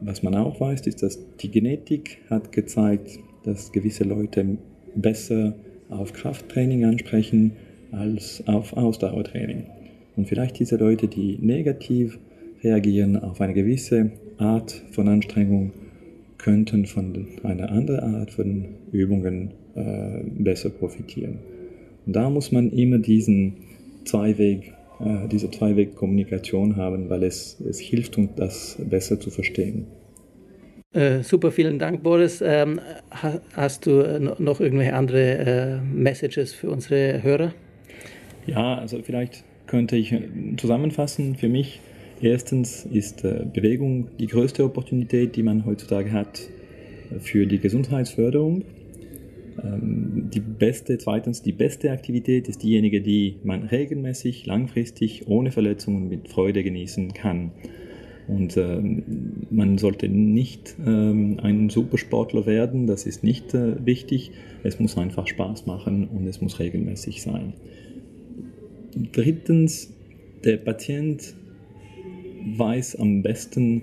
Was 0.00 0.22
man 0.22 0.34
auch 0.34 0.60
weiß, 0.60 0.86
ist, 0.86 1.02
dass 1.02 1.18
die 1.36 1.50
Genetik 1.50 2.18
hat 2.28 2.52
gezeigt, 2.52 3.18
dass 3.44 3.72
gewisse 3.72 4.04
Leute 4.04 4.58
besser 4.94 5.54
auf 5.90 6.12
Krafttraining 6.12 6.84
ansprechen 6.84 7.52
als 7.92 8.42
auf 8.46 8.76
Ausdauertraining. 8.76 9.64
Und 10.16 10.28
vielleicht 10.28 10.58
diese 10.58 10.76
Leute, 10.76 11.08
die 11.08 11.38
negativ 11.40 12.18
reagieren 12.62 13.16
auf 13.16 13.40
eine 13.40 13.54
gewisse 13.54 14.10
Art 14.38 14.82
von 14.90 15.08
Anstrengung, 15.08 15.72
könnten 16.38 16.86
von 16.86 17.26
einer 17.42 17.70
anderen 17.70 18.14
Art 18.16 18.30
von 18.30 18.66
Übungen 18.90 19.52
äh, 19.74 20.22
besser 20.24 20.70
profitieren. 20.70 21.38
Und 22.06 22.16
da 22.16 22.28
muss 22.30 22.50
man 22.50 22.70
immer 22.70 22.98
diesen 22.98 23.54
Zweiweg, 24.04 24.72
äh, 25.00 25.28
diese 25.30 25.50
Zweiweg-Kommunikation 25.50 26.76
haben, 26.76 27.08
weil 27.08 27.22
es, 27.22 27.60
es 27.60 27.78
hilft 27.78 28.18
uns, 28.18 28.30
das 28.36 28.78
besser 28.90 29.20
zu 29.20 29.30
verstehen. 29.30 29.86
Äh, 30.92 31.22
super, 31.22 31.52
vielen 31.52 31.78
Dank, 31.78 32.02
Boris. 32.02 32.42
Ähm, 32.44 32.80
hast 33.54 33.86
du 33.86 34.00
äh, 34.00 34.18
noch 34.18 34.60
irgendwelche 34.60 34.94
andere 34.94 35.38
äh, 35.38 35.80
Messages 35.80 36.52
für 36.52 36.70
unsere 36.70 37.22
Hörer? 37.22 37.54
Ja, 38.46 38.76
also 38.76 38.98
vielleicht 39.02 39.44
könnte 39.66 39.96
ich 39.96 40.12
äh, 40.12 40.28
zusammenfassen. 40.58 41.36
Für 41.36 41.48
mich 41.48 41.80
erstens 42.22 42.86
ist 42.86 43.24
äh, 43.24 43.44
Bewegung 43.52 44.08
die 44.18 44.26
größte 44.26 44.64
Opportunität, 44.64 45.36
die 45.36 45.42
man 45.42 45.66
heutzutage 45.66 46.12
hat 46.12 46.40
für 47.20 47.46
die 47.46 47.58
Gesundheitsförderung. 47.58 48.64
Ähm, 49.62 50.30
die 50.32 50.40
beste, 50.40 50.98
zweitens, 50.98 51.42
die 51.42 51.52
beste 51.52 51.90
Aktivität 51.90 52.48
ist 52.48 52.62
diejenige, 52.62 53.00
die 53.00 53.36
man 53.44 53.64
regelmäßig, 53.64 54.46
langfristig, 54.46 55.26
ohne 55.26 55.50
Verletzungen 55.50 56.08
mit 56.08 56.28
Freude 56.28 56.62
genießen 56.62 57.12
kann. 57.12 57.52
Und 58.28 58.56
ähm, 58.56 59.02
man 59.50 59.78
sollte 59.78 60.08
nicht 60.08 60.76
ähm, 60.86 61.38
ein 61.42 61.70
Supersportler 61.70 62.46
werden, 62.46 62.86
das 62.86 63.04
ist 63.04 63.24
nicht 63.24 63.52
äh, 63.52 63.84
wichtig. 63.84 64.30
Es 64.62 64.78
muss 64.78 64.96
einfach 64.96 65.26
Spaß 65.26 65.66
machen 65.66 66.06
und 66.06 66.26
es 66.26 66.40
muss 66.40 66.60
regelmäßig 66.60 67.20
sein. 67.20 67.54
Drittens, 69.12 69.92
der 70.44 70.56
Patient 70.58 71.34
weiß 72.44 72.96
am 72.96 73.22
besten, 73.22 73.82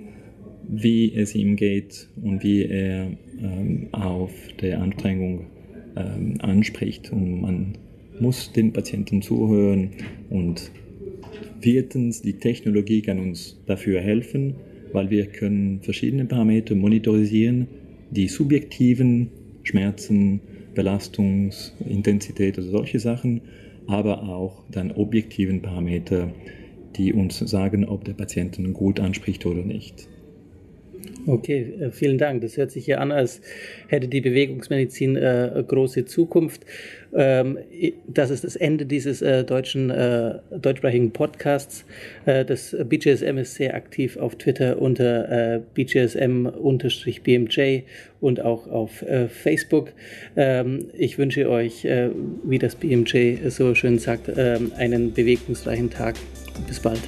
wie 0.68 1.14
es 1.14 1.36
ihm 1.36 1.56
geht 1.56 2.08
und 2.22 2.44
wie 2.44 2.64
er 2.64 3.12
ähm, 3.42 3.88
auf 3.92 4.32
der 4.62 4.82
Anstrengung 4.82 5.48
ähm, 5.96 6.36
anspricht. 6.40 7.12
Und 7.12 7.42
man 7.42 7.78
muss 8.20 8.52
den 8.52 8.74
Patienten 8.74 9.22
zuhören 9.22 9.92
und 10.30 10.72
Viertens, 11.62 12.22
die 12.22 12.34
Technologie 12.34 13.02
kann 13.02 13.20
uns 13.20 13.60
dafür 13.66 14.00
helfen, 14.00 14.56
weil 14.94 15.10
wir 15.10 15.26
können 15.26 15.82
verschiedene 15.82 16.26
Parameter 16.26 16.74
monitorisieren, 16.76 17.68
die 18.12 18.28
subjektiven 18.28 19.30
Schmerzen, 19.64 20.40
Belastungsintensität, 20.74 22.58
also 22.58 22.72
solche 22.72 23.00
Sachen, 23.00 23.42
aber 23.88 24.24
auch 24.30 24.64
dann 24.72 24.92
objektiven 24.92 25.62
Parameter, 25.62 26.32
die 27.00 27.14
uns 27.14 27.40
sagen, 27.40 27.86
ob 27.86 28.06
der 28.06 28.14
Patient 28.14 28.60
gut 28.74 29.00
anspricht 29.00 29.46
oder 29.46 29.64
nicht. 29.64 30.08
Okay, 31.26 31.74
äh, 31.80 31.92
vielen 31.92 32.18
Dank. 32.18 32.42
Das 32.42 32.58
hört 32.58 32.72
sich 32.72 32.88
ja 32.88 32.98
an, 32.98 33.12
als 33.12 33.42
hätte 33.88 34.08
die 34.08 34.22
Bewegungsmedizin 34.22 35.16
äh, 35.16 35.64
große 35.68 36.06
Zukunft. 36.06 36.66
Ähm, 37.14 37.60
das 38.08 38.32
ist 38.32 38.44
das 38.44 38.56
Ende 38.56 38.86
dieses 38.86 39.22
äh, 39.22 39.44
deutschen, 39.44 39.90
äh, 39.90 40.36
deutschsprachigen 40.58 41.12
Podcasts. 41.12 41.84
Äh, 42.26 42.46
das 42.46 42.76
BGSM 42.84 43.38
ist 43.38 43.56
sehr 43.56 43.76
aktiv 43.76 44.18
auf 44.18 44.38
Twitter 44.38 44.82
unter 44.82 45.56
äh, 45.56 45.60
BGSM-BMJ 45.74 47.82
und 48.22 48.42
auch 48.42 48.68
auf 48.68 49.06
Facebook. 49.30 49.94
Ähm, 50.36 50.90
ich 50.94 51.18
wünsche 51.18 51.50
euch, 51.50 51.88
wie 52.44 52.60
das 52.60 52.76
BMJ 52.76 53.50
so 53.50 53.74
schön 53.76 53.98
sagt, 53.98 54.30
ähm, 54.36 54.74
einen 54.78 55.14
bewegungsreichen 55.14 55.90
Tag. 55.90 56.16
Bis 56.68 56.80
bald. 56.80 57.02